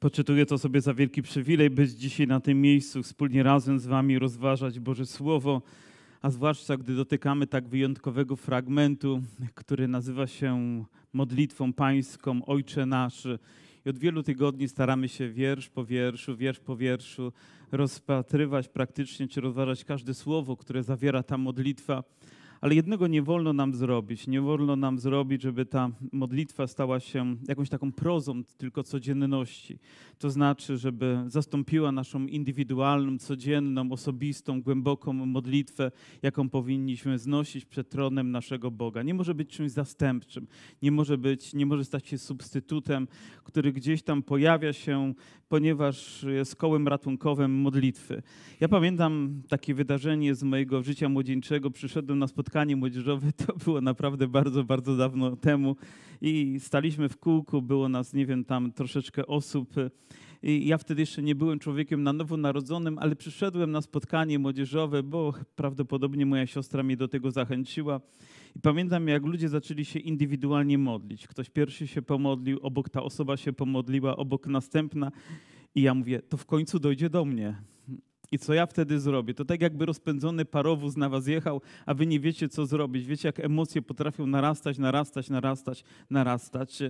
Poczytuję 0.00 0.46
to 0.46 0.58
sobie 0.58 0.80
za 0.80 0.94
wielki 0.94 1.22
przywilej 1.22 1.70
być 1.70 1.90
dzisiaj 1.90 2.26
na 2.26 2.40
tym 2.40 2.60
miejscu, 2.60 3.02
wspólnie 3.02 3.42
razem 3.42 3.78
z 3.78 3.86
Wami 3.86 4.18
rozważać 4.18 4.80
Boże 4.80 5.06
Słowo, 5.06 5.62
a 6.22 6.30
zwłaszcza 6.30 6.76
gdy 6.76 6.94
dotykamy 6.94 7.46
tak 7.46 7.68
wyjątkowego 7.68 8.36
fragmentu, 8.36 9.22
który 9.54 9.88
nazywa 9.88 10.26
się 10.26 10.84
modlitwą 11.12 11.72
pańską 11.72 12.44
Ojcze 12.44 12.86
Nasz. 12.86 13.26
I 13.86 13.90
od 13.90 13.98
wielu 13.98 14.22
tygodni 14.22 14.68
staramy 14.68 15.08
się 15.08 15.30
wiersz 15.30 15.68
po 15.68 15.84
wierszu, 15.84 16.36
wiersz 16.36 16.60
po 16.60 16.76
wierszu 16.76 17.32
rozpatrywać 17.72 18.68
praktycznie, 18.68 19.28
czy 19.28 19.40
rozważać 19.40 19.84
każde 19.84 20.14
słowo, 20.14 20.56
które 20.56 20.82
zawiera 20.82 21.22
ta 21.22 21.38
modlitwa. 21.38 22.04
Ale 22.60 22.74
jednego 22.74 23.06
nie 23.06 23.22
wolno 23.22 23.52
nam 23.52 23.74
zrobić. 23.74 24.26
Nie 24.26 24.40
wolno 24.40 24.76
nam 24.76 24.98
zrobić, 24.98 25.42
żeby 25.42 25.66
ta 25.66 25.90
modlitwa 26.12 26.66
stała 26.66 27.00
się 27.00 27.36
jakąś 27.48 27.68
taką 27.68 27.92
prozą 27.92 28.44
tylko 28.44 28.82
codzienności. 28.82 29.78
To 30.18 30.30
znaczy, 30.30 30.76
żeby 30.76 31.24
zastąpiła 31.26 31.92
naszą 31.92 32.26
indywidualną, 32.26 33.18
codzienną, 33.18 33.92
osobistą, 33.92 34.62
głęboką 34.62 35.12
modlitwę, 35.12 35.90
jaką 36.22 36.48
powinniśmy 36.48 37.18
znosić 37.18 37.64
przed 37.64 37.90
tronem 37.90 38.30
naszego 38.30 38.70
Boga. 38.70 39.02
Nie 39.02 39.14
może 39.14 39.34
być 39.34 39.50
czymś 39.50 39.70
zastępczym. 39.70 40.46
Nie 40.82 40.92
może 40.92 41.18
być, 41.18 41.54
nie 41.54 41.66
może 41.66 41.84
stać 41.84 42.06
się 42.06 42.18
substytutem, 42.18 43.08
który 43.44 43.72
gdzieś 43.72 44.02
tam 44.02 44.22
pojawia 44.22 44.72
się, 44.72 45.14
ponieważ 45.48 46.22
jest 46.22 46.56
kołem 46.56 46.88
ratunkowym 46.88 47.54
modlitwy. 47.54 48.22
Ja 48.60 48.68
pamiętam 48.68 49.42
takie 49.48 49.74
wydarzenie 49.74 50.34
z 50.34 50.42
mojego 50.42 50.82
życia 50.82 51.08
młodzieńczego. 51.08 51.70
Przyszedłem 51.70 52.18
na 52.18 52.26
spotkanie 52.26 52.47
spotkanie 52.48 52.76
młodzieżowe 52.76 53.32
to 53.32 53.56
było 53.64 53.80
naprawdę 53.80 54.28
bardzo, 54.28 54.64
bardzo 54.64 54.96
dawno 54.96 55.36
temu 55.36 55.76
i 56.20 56.56
staliśmy 56.60 57.08
w 57.08 57.16
kółku, 57.16 57.62
było 57.62 57.88
nas, 57.88 58.14
nie 58.14 58.26
wiem, 58.26 58.44
tam 58.44 58.72
troszeczkę 58.72 59.26
osób. 59.26 59.74
I 60.42 60.66
ja 60.66 60.78
wtedy 60.78 61.02
jeszcze 61.02 61.22
nie 61.22 61.34
byłem 61.34 61.58
człowiekiem 61.58 62.02
na 62.02 62.12
nowo 62.12 62.36
narodzonym, 62.36 62.98
ale 62.98 63.16
przyszedłem 63.16 63.70
na 63.70 63.82
spotkanie 63.82 64.38
młodzieżowe, 64.38 65.02
bo 65.02 65.34
prawdopodobnie 65.56 66.26
moja 66.26 66.46
siostra 66.46 66.82
mnie 66.82 66.96
do 66.96 67.08
tego 67.08 67.30
zachęciła. 67.30 68.00
I 68.56 68.60
pamiętam, 68.60 69.08
jak 69.08 69.24
ludzie 69.24 69.48
zaczęli 69.48 69.84
się 69.84 69.98
indywidualnie 69.98 70.78
modlić. 70.78 71.26
Ktoś 71.26 71.50
pierwszy 71.50 71.86
się 71.86 72.02
pomodlił, 72.02 72.58
obok 72.62 72.90
ta 72.90 73.02
osoba 73.02 73.36
się 73.36 73.52
pomodliła, 73.52 74.16
obok 74.16 74.46
następna. 74.46 75.12
I 75.74 75.82
ja 75.82 75.94
mówię, 75.94 76.22
to 76.28 76.36
w 76.36 76.46
końcu 76.46 76.78
dojdzie 76.78 77.10
do 77.10 77.24
mnie. 77.24 77.56
I 78.32 78.38
co 78.38 78.54
ja 78.54 78.66
wtedy 78.66 79.00
zrobię? 79.00 79.34
To 79.34 79.44
tak 79.44 79.62
jakby 79.62 79.86
rozpędzony 79.86 80.44
parowóz 80.44 80.96
na 80.96 81.08
was 81.08 81.26
jechał, 81.26 81.60
a 81.86 81.94
wy 81.94 82.06
nie 82.06 82.20
wiecie, 82.20 82.48
co 82.48 82.66
zrobić. 82.66 83.06
Wiecie, 83.06 83.28
jak 83.28 83.40
emocje 83.40 83.82
potrafią 83.82 84.26
narastać, 84.26 84.78
narastać, 84.78 85.30
narastać, 85.30 85.84
narastać. 86.10 86.82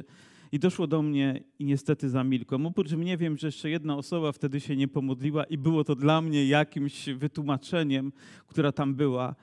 I 0.53 0.59
doszło 0.59 0.87
do 0.87 1.03
mnie 1.03 1.41
i 1.59 1.65
niestety 1.65 2.09
zamilkłem. 2.09 2.67
Oprócz 2.67 2.93
mnie 2.93 3.17
wiem, 3.17 3.39
że 3.39 3.49
jeszcze 3.49 3.71
jedna 3.71 3.97
osoba 3.97 4.33
wtedy 4.33 4.61
się 4.61 4.77
nie 4.77 4.89
pomodliła 4.89 5.45
i 5.45 5.59
było 5.59 5.85
to 5.85 5.95
dla 5.95 6.21
mnie 6.21 6.47
jakimś 6.47 7.09
wytłumaczeniem, 7.09 8.13
która 8.47 8.73
tam 8.73 8.95
była 8.95 9.35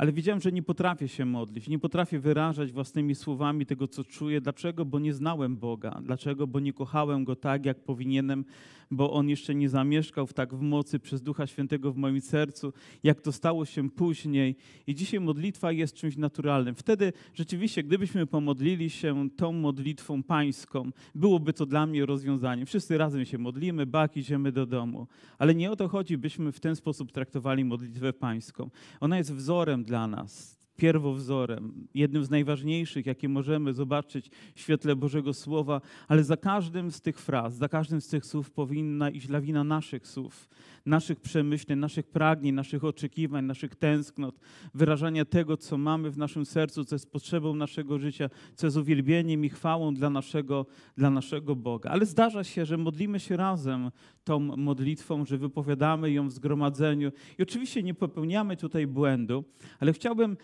ale 0.00 0.12
widziałem, 0.12 0.40
że 0.40 0.52
nie 0.52 0.62
potrafię 0.62 1.08
się 1.08 1.24
modlić, 1.24 1.68
nie 1.68 1.78
potrafię 1.78 2.20
wyrażać 2.20 2.72
własnymi 2.72 3.14
słowami 3.14 3.66
tego, 3.66 3.88
co 3.88 4.04
czuję. 4.04 4.40
Dlaczego? 4.40 4.84
Bo 4.84 4.98
nie 4.98 5.14
znałem 5.14 5.56
Boga. 5.56 6.00
Dlaczego? 6.02 6.46
Bo 6.46 6.60
nie 6.60 6.72
kochałem 6.72 7.24
Go 7.24 7.36
tak, 7.36 7.66
jak 7.66 7.84
powinienem, 7.84 8.44
bo 8.90 9.12
On 9.12 9.28
jeszcze 9.28 9.54
nie 9.54 9.68
zamieszkał 9.68 10.26
w 10.26 10.32
tak 10.32 10.54
w 10.54 10.60
mocy 10.60 10.98
przez 10.98 11.22
Ducha 11.22 11.46
Świętego 11.46 11.92
w 11.92 11.96
moim 11.96 12.20
sercu, 12.20 12.72
jak 13.02 13.20
to 13.20 13.32
stało 13.32 13.64
się 13.64 13.90
później. 13.90 14.56
I 14.86 14.94
dzisiaj 14.94 15.20
modlitwa 15.20 15.72
jest 15.72 15.94
czymś 15.94 16.16
naturalnym. 16.16 16.74
Wtedy 16.74 17.12
rzeczywiście, 17.34 17.82
gdybyśmy 17.82 18.26
pomodlili 18.26 18.90
się 18.90 19.30
tą 19.36 19.52
modlitwą 19.52 20.22
pańską, 20.22 20.90
byłoby 21.14 21.52
to 21.52 21.66
dla 21.66 21.86
mnie 21.86 22.06
rozwiązaniem. 22.06 22.66
Wszyscy 22.66 22.98
razem 22.98 23.24
się 23.24 23.38
modlimy, 23.38 23.86
bak, 23.86 24.16
idziemy 24.16 24.52
do 24.52 24.66
domu. 24.66 25.06
Ale 25.38 25.54
nie 25.54 25.70
o 25.70 25.76
to 25.76 25.88
chodzi, 25.88 26.18
byśmy 26.18 26.52
w 26.52 26.60
ten 26.60 26.76
sposób 26.76 27.12
traktowali 27.12 27.64
modlitwę 27.64 28.12
pańską. 28.12 28.70
Ona 29.00 29.18
jest 29.18 29.34
wzorem 29.34 29.84
dla 29.90 30.06
nas 30.06 30.60
pierwowzorem, 30.76 31.88
jednym 31.94 32.24
z 32.24 32.30
najważniejszych, 32.30 33.06
jakie 33.06 33.28
możemy 33.28 33.72
zobaczyć 33.72 34.30
w 34.54 34.60
świetle 34.60 34.96
Bożego 34.96 35.34
Słowa, 35.34 35.80
ale 36.08 36.24
za 36.24 36.36
każdym 36.36 36.90
z 36.90 37.00
tych 37.00 37.18
fraz, 37.18 37.54
za 37.54 37.68
każdym 37.68 38.00
z 38.00 38.08
tych 38.08 38.26
słów 38.26 38.50
powinna 38.50 39.10
iść 39.10 39.28
lawina 39.28 39.64
naszych 39.64 40.06
słów, 40.06 40.48
naszych 40.90 41.20
przemyśleń, 41.20 41.78
naszych 41.78 42.06
pragnień, 42.06 42.54
naszych 42.54 42.84
oczekiwań, 42.84 43.44
naszych 43.44 43.76
tęsknot, 43.76 44.40
wyrażania 44.74 45.24
tego, 45.24 45.56
co 45.56 45.78
mamy 45.78 46.10
w 46.10 46.18
naszym 46.18 46.46
sercu, 46.46 46.84
co 46.84 46.94
jest 46.94 47.12
potrzebą 47.12 47.54
naszego 47.54 47.98
życia, 47.98 48.30
co 48.54 48.66
jest 48.66 48.76
uwielbieniem 48.76 49.44
i 49.44 49.48
chwałą 49.48 49.94
dla 49.94 50.10
naszego, 50.10 50.66
dla 50.96 51.10
naszego 51.10 51.56
Boga. 51.56 51.90
Ale 51.90 52.06
zdarza 52.06 52.44
się, 52.44 52.66
że 52.66 52.76
modlimy 52.76 53.20
się 53.20 53.36
razem 53.36 53.90
tą 54.24 54.40
modlitwą, 54.40 55.24
że 55.24 55.38
wypowiadamy 55.38 56.12
ją 56.12 56.28
w 56.28 56.32
zgromadzeniu 56.32 57.12
i 57.38 57.42
oczywiście 57.42 57.82
nie 57.82 57.94
popełniamy 57.94 58.56
tutaj 58.56 58.86
błędu, 58.86 59.44
ale 59.80 59.92
chciałbym 59.92 60.36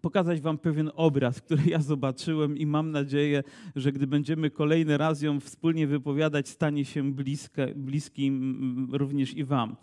pokazać 0.00 0.40
Wam 0.40 0.58
pewien 0.58 0.90
obraz, 0.94 1.40
który 1.40 1.62
ja 1.66 1.80
zobaczyłem 1.80 2.58
i 2.58 2.66
mam 2.66 2.90
nadzieję, 2.90 3.42
że 3.76 3.92
gdy 3.92 4.06
będziemy 4.06 4.50
kolejny 4.50 4.98
raz 4.98 5.22
ją 5.22 5.40
wspólnie 5.40 5.86
wypowiadać, 5.86 6.48
stanie 6.48 6.84
się 6.84 7.12
bliskie, 7.12 7.72
bliskim 7.76 8.88
również 8.92 9.34
i 9.34 9.44
Wam. 9.44 9.76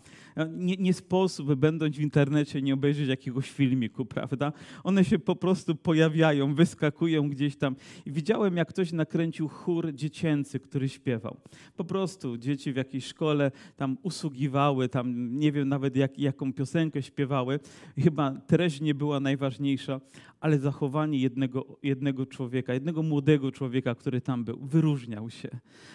Nie, 0.50 0.76
nie 0.76 0.92
sposób, 0.92 1.54
będąc 1.54 1.96
w 1.96 2.00
internecie, 2.00 2.62
nie 2.62 2.74
obejrzeć 2.74 3.08
jakiegoś 3.08 3.50
filmiku, 3.50 4.04
prawda? 4.04 4.52
One 4.84 5.04
się 5.04 5.18
po 5.18 5.36
prostu 5.36 5.74
pojawiają, 5.74 6.54
wyskakują 6.54 7.30
gdzieś 7.30 7.56
tam. 7.56 7.76
I 8.06 8.12
widziałem, 8.12 8.56
jak 8.56 8.68
ktoś 8.68 8.92
nakręcił 8.92 9.48
chór 9.48 9.94
dziecięcy, 9.94 10.60
który 10.60 10.88
śpiewał. 10.88 11.36
Po 11.76 11.84
prostu 11.84 12.36
dzieci 12.36 12.72
w 12.72 12.76
jakiejś 12.76 13.06
szkole 13.06 13.50
tam 13.76 13.98
usługiwały, 14.02 14.88
tam 14.88 15.38
nie 15.38 15.52
wiem 15.52 15.68
nawet 15.68 15.96
jak, 15.96 16.18
jaką 16.18 16.52
piosenkę 16.52 17.02
śpiewały. 17.02 17.60
Chyba 17.98 18.30
treść 18.30 18.80
nie 18.80 18.94
była 18.94 19.20
najważniejsza, 19.20 20.00
ale 20.42 20.58
zachowanie 20.58 21.18
jednego, 21.18 21.78
jednego 21.82 22.26
człowieka, 22.26 22.74
jednego 22.74 23.02
młodego 23.02 23.52
człowieka, 23.52 23.94
który 23.94 24.20
tam 24.20 24.44
był, 24.44 24.58
wyróżniał 24.62 25.30
się. 25.30 25.48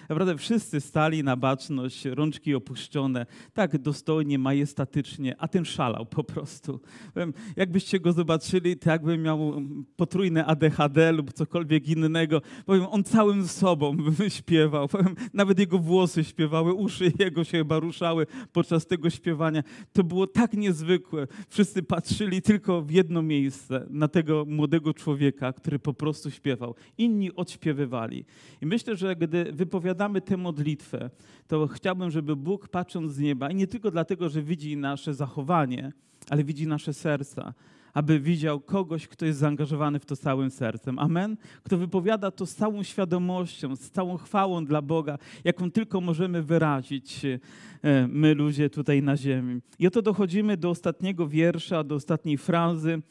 Naprawdę 0.10 0.38
wszyscy 0.38 0.82
stali 0.82 1.24
na 1.24 1.36
baczność, 1.36 2.06
rączki 2.06 2.56
opuszczone, 2.56 3.26
tak 3.54 3.78
dostojnie, 3.78 4.40
majestatycznie, 4.40 5.36
a 5.38 5.48
ten 5.48 5.66
szalał 5.66 6.06
po 6.06 6.24
prostu. 6.24 6.80
Jakbyście 7.56 8.00
go 8.00 8.14
zobaczyli, 8.14 8.78
to 8.78 8.90
jakby 8.90 9.18
miał 9.18 9.62
potrójne 9.96 10.46
ADHD 10.46 11.12
lub 11.12 11.34
cokolwiek 11.34 11.88
innego. 11.88 12.42
Powiem, 12.66 12.86
on 12.90 13.04
całym 13.04 13.48
sobą 13.48 13.98
śpiewał. 14.38 14.88
Powiem, 14.88 15.16
nawet 15.34 15.60
jego 15.60 15.80
włosy 15.80 16.24
śpiewały, 16.24 16.74
uszy 16.74 17.12
jego 17.20 17.44
się 17.44 17.58
chyba 17.58 17.80
ruszały 17.80 18.28
podczas 18.54 18.86
tego 18.86 19.10
śpiewania. 19.10 19.64
To 19.94 20.04
było 20.04 20.28
tak 20.28 20.54
niezwykłe. 20.54 21.28
Wszyscy 21.50 21.84
patrzyli 21.84 22.42
tylko 22.42 22.82
w 22.82 22.92
jedno 22.92 23.22
miejsce, 23.22 23.88
na 23.90 24.08
tego 24.08 24.37
młodego 24.46 24.94
człowieka, 24.94 25.54
który 25.54 25.80
po 25.80 25.94
prostu 25.94 26.32
śpiewał. 26.32 26.76
Inni 26.98 27.36
odśpiewywali. 27.36 28.26
I 28.62 28.66
myślę, 28.66 28.96
że 28.96 29.16
gdy 29.16 29.52
wypowiadamy 29.52 30.22
tę 30.22 30.38
modlitwę, 30.38 31.10
to 31.48 31.68
chciałbym, 31.68 32.12
żeby 32.12 32.36
Bóg 32.36 32.68
patrząc 32.68 33.12
z 33.12 33.20
nieba, 33.20 33.52
i 33.52 33.56
nie 33.56 33.68
tylko 33.68 33.92
dlatego, 33.92 34.30
że 34.30 34.42
widzi 34.42 34.78
nasze 34.78 35.14
zachowanie, 35.14 35.92
ale 36.30 36.44
widzi 36.44 36.68
nasze 36.68 36.94
serca, 36.94 37.54
aby 37.94 38.20
widział 38.20 38.60
kogoś, 38.60 39.08
kto 39.08 39.26
jest 39.26 39.40
zaangażowany 39.40 40.00
w 40.00 40.06
to 40.06 40.16
całym 40.16 40.52
sercem. 40.52 41.00
Amen? 41.00 41.38
Kto 41.64 41.78
wypowiada 41.78 42.32
to 42.32 42.46
z 42.46 42.56
całą 42.56 42.84
świadomością, 42.84 43.76
z 43.76 43.92
całą 43.92 44.18
chwałą 44.18 44.66
dla 44.66 44.82
Boga, 44.82 45.18
jaką 45.44 45.72
tylko 45.72 46.02
możemy 46.02 46.44
wyrazić 46.44 47.26
e, 47.26 48.08
my, 48.08 48.34
ludzie 48.34 48.70
tutaj 48.70 49.04
na 49.04 49.18
ziemi. 49.18 49.62
I 49.80 49.88
oto 49.88 50.02
dochodzimy 50.02 50.58
do 50.58 50.70
ostatniego 50.70 51.28
wiersza, 51.28 51.84
do 51.84 51.96
ostatniej 51.96 52.38
frazy 52.38 53.02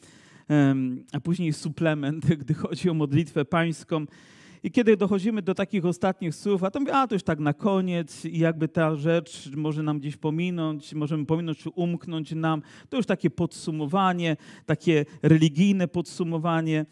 a 1.11 1.19
później 1.19 1.53
suplement, 1.53 2.25
gdy 2.41 2.53
chodzi 2.53 2.89
o 2.89 2.93
modlitwę 2.93 3.45
pańską. 3.45 4.05
I 4.63 4.71
kiedy 4.71 4.97
dochodzimy 4.97 5.41
do 5.41 5.55
takich 5.55 5.85
ostatnich 5.85 6.35
słów, 6.35 6.63
a 6.63 6.71
to 6.71 6.79
mówię, 6.79 6.93
a 6.93 7.07
to 7.07 7.15
już 7.15 7.23
tak 7.23 7.39
na 7.39 7.53
koniec 7.53 8.25
i 8.25 8.39
jakby 8.39 8.67
ta 8.67 8.95
rzecz 8.95 9.51
może 9.55 9.83
nam 9.83 9.99
gdzieś 9.99 10.17
pominąć, 10.17 10.93
możemy 10.93 11.25
pominąć 11.25 11.57
czy 11.57 11.69
umknąć 11.69 12.31
nam, 12.31 12.61
to 12.89 12.97
już 12.97 13.05
takie 13.05 13.29
podsumowanie, 13.29 14.37
takie 14.65 15.05
religijne 15.21 15.87
podsumowanie 15.87 16.85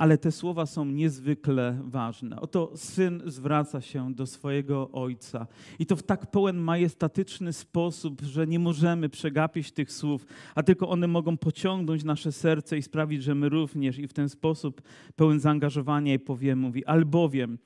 ale 0.00 0.18
te 0.18 0.32
słowa 0.32 0.66
są 0.66 0.84
niezwykle 0.84 1.78
ważne. 1.84 2.40
Oto 2.40 2.72
syn 2.76 3.22
zwraca 3.26 3.80
się 3.80 4.14
do 4.14 4.26
swojego 4.26 4.90
ojca 4.92 5.46
i 5.78 5.86
to 5.86 5.96
w 5.96 6.02
tak 6.02 6.30
pełen 6.30 6.56
majestatyczny 6.56 7.52
sposób, 7.52 8.22
że 8.22 8.46
nie 8.46 8.58
możemy 8.58 9.08
przegapić 9.08 9.72
tych 9.72 9.92
słów, 9.92 10.26
a 10.54 10.62
tylko 10.62 10.88
one 10.88 11.06
mogą 11.06 11.36
pociągnąć 11.36 12.04
nasze 12.04 12.32
serce 12.32 12.78
i 12.78 12.82
sprawić, 12.82 13.22
że 13.22 13.34
my 13.34 13.48
również 13.48 13.98
i 13.98 14.08
w 14.08 14.12
ten 14.12 14.28
sposób 14.28 14.82
pełen 15.16 15.40
zaangażowania 15.40 16.14
i 16.14 16.18
powiemy, 16.18 16.62
mówi, 16.62 16.84
albowiem 16.84 17.58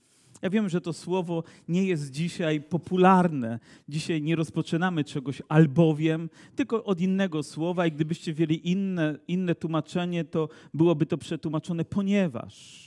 ja 0.44 0.50
wiem, 0.50 0.68
że 0.68 0.80
to 0.80 0.92
słowo 0.92 1.42
nie 1.68 1.84
jest 1.84 2.10
dzisiaj 2.10 2.60
popularne. 2.60 3.58
Dzisiaj 3.88 4.22
nie 4.22 4.36
rozpoczynamy 4.36 5.04
czegoś 5.04 5.42
albowiem, 5.48 6.30
tylko 6.56 6.84
od 6.84 7.00
innego 7.00 7.42
słowa 7.42 7.86
i 7.86 7.92
gdybyście 7.92 8.32
wzięli 8.32 8.70
inne, 8.70 9.18
inne 9.28 9.54
tłumaczenie, 9.54 10.24
to 10.24 10.48
byłoby 10.74 11.06
to 11.06 11.18
przetłumaczone 11.18 11.84
ponieważ. 11.84 12.84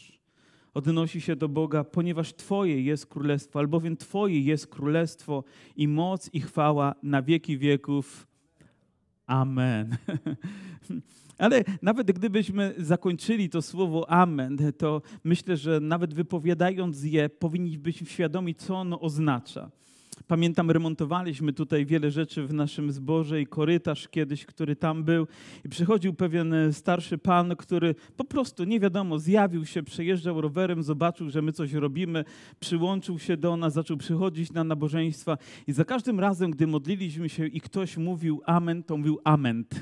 odnosi 0.73 1.21
się 1.21 1.35
do 1.35 1.49
Boga, 1.49 1.83
ponieważ 1.83 2.33
Twoje 2.33 2.81
jest 2.81 3.05
królestwo, 3.05 3.59
albowiem 3.59 3.97
Twoje 3.97 4.41
jest 4.41 4.67
królestwo 4.67 5.43
i 5.77 5.87
moc 5.87 6.29
i 6.33 6.41
chwała 6.41 6.95
na 7.03 7.21
wieki 7.21 7.57
wieków. 7.57 8.27
Amen. 9.27 9.97
Ale 11.37 11.63
nawet 11.81 12.11
gdybyśmy 12.11 12.73
zakończyli 12.77 13.49
to 13.49 13.61
słowo 13.61 14.09
amen, 14.09 14.57
to 14.77 15.01
myślę, 15.23 15.57
że 15.57 15.79
nawet 15.79 16.13
wypowiadając 16.13 17.03
je, 17.03 17.29
powinniśmy 17.29 18.07
świadomić, 18.07 18.59
co 18.61 18.75
ono 18.75 18.99
oznacza. 18.99 19.69
Pamiętam, 20.27 20.71
remontowaliśmy 20.71 21.53
tutaj 21.53 21.85
wiele 21.85 22.11
rzeczy 22.11 22.47
w 22.47 22.53
naszym 22.53 22.91
zborze 22.91 23.41
i 23.41 23.47
korytarz 23.47 24.07
kiedyś, 24.07 24.45
który 24.45 24.75
tam 24.75 25.03
był. 25.03 25.27
I 25.65 25.69
przychodził 25.69 26.13
pewien 26.13 26.53
e, 26.53 26.73
starszy 26.73 27.17
pan, 27.17 27.55
który 27.55 27.95
po 28.17 28.23
prostu 28.23 28.63
nie 28.63 28.79
wiadomo, 28.79 29.19
zjawił 29.19 29.65
się, 29.65 29.83
przejeżdżał 29.83 30.41
rowerem, 30.41 30.83
zobaczył, 30.83 31.29
że 31.29 31.41
my 31.41 31.51
coś 31.51 31.73
robimy, 31.73 32.25
przyłączył 32.59 33.19
się 33.19 33.37
do 33.37 33.57
nas, 33.57 33.73
zaczął 33.73 33.97
przychodzić 33.97 34.53
na 34.53 34.63
nabożeństwa. 34.63 35.37
I 35.67 35.73
za 35.73 35.85
każdym 35.85 36.19
razem, 36.19 36.51
gdy 36.51 36.67
modliliśmy 36.67 37.29
się 37.29 37.47
i 37.47 37.61
ktoś 37.61 37.97
mówił 37.97 38.41
amen, 38.45 38.83
to 38.83 38.97
mówił 38.97 39.19
ament 39.23 39.81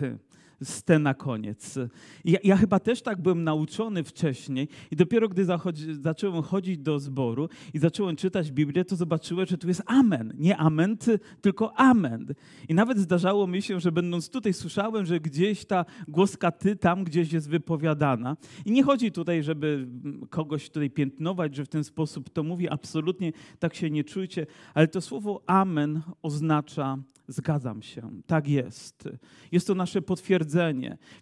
z 0.61 0.83
na 0.99 1.13
koniec. 1.13 1.79
Ja, 2.25 2.39
ja, 2.43 2.57
chyba 2.57 2.79
też 2.79 3.01
tak 3.01 3.21
byłem 3.21 3.43
nauczony 3.43 4.03
wcześniej 4.03 4.67
i 4.91 4.95
dopiero 4.95 5.29
gdy 5.29 5.45
zachodzi, 5.45 5.93
zacząłem 5.93 6.43
chodzić 6.43 6.77
do 6.77 6.99
zboru 6.99 7.49
i 7.73 7.79
zacząłem 7.79 8.15
czytać 8.15 8.51
Biblię, 8.51 8.85
to 8.85 8.95
zobaczyłem, 8.95 9.45
że 9.45 9.57
tu 9.57 9.67
jest 9.67 9.83
amen. 9.85 10.33
Nie 10.37 10.57
amen, 10.57 10.97
tylko 11.41 11.79
amen. 11.79 12.33
I 12.69 12.73
nawet 12.73 12.97
zdarzało 12.97 13.47
mi 13.47 13.61
się, 13.61 13.79
że 13.79 13.91
będąc 13.91 14.29
tutaj 14.29 14.53
słyszałem, 14.53 15.05
że 15.05 15.19
gdzieś 15.19 15.65
ta 15.65 15.85
głoska 16.07 16.51
ty 16.51 16.75
tam 16.75 17.03
gdzieś 17.03 17.33
jest 17.33 17.49
wypowiadana. 17.49 18.37
I 18.65 18.71
nie 18.71 18.83
chodzi 18.83 19.11
tutaj, 19.11 19.43
żeby 19.43 19.87
kogoś 20.29 20.69
tutaj 20.69 20.89
piętnować, 20.89 21.55
że 21.55 21.65
w 21.65 21.69
ten 21.69 21.83
sposób 21.83 22.29
to 22.29 22.43
mówi. 22.43 22.69
Absolutnie 22.69 23.31
tak 23.59 23.75
się 23.75 23.89
nie 23.89 24.03
czujcie, 24.03 24.47
ale 24.73 24.87
to 24.87 25.01
słowo 25.01 25.43
amen 25.47 26.01
oznacza 26.21 26.97
Zgadzam 27.27 27.81
się, 27.81 28.11
tak 28.25 28.47
jest. 28.47 29.09
Jest 29.51 29.67
to 29.67 29.75
nasze 29.75 30.01
potwierdzenie. 30.01 30.44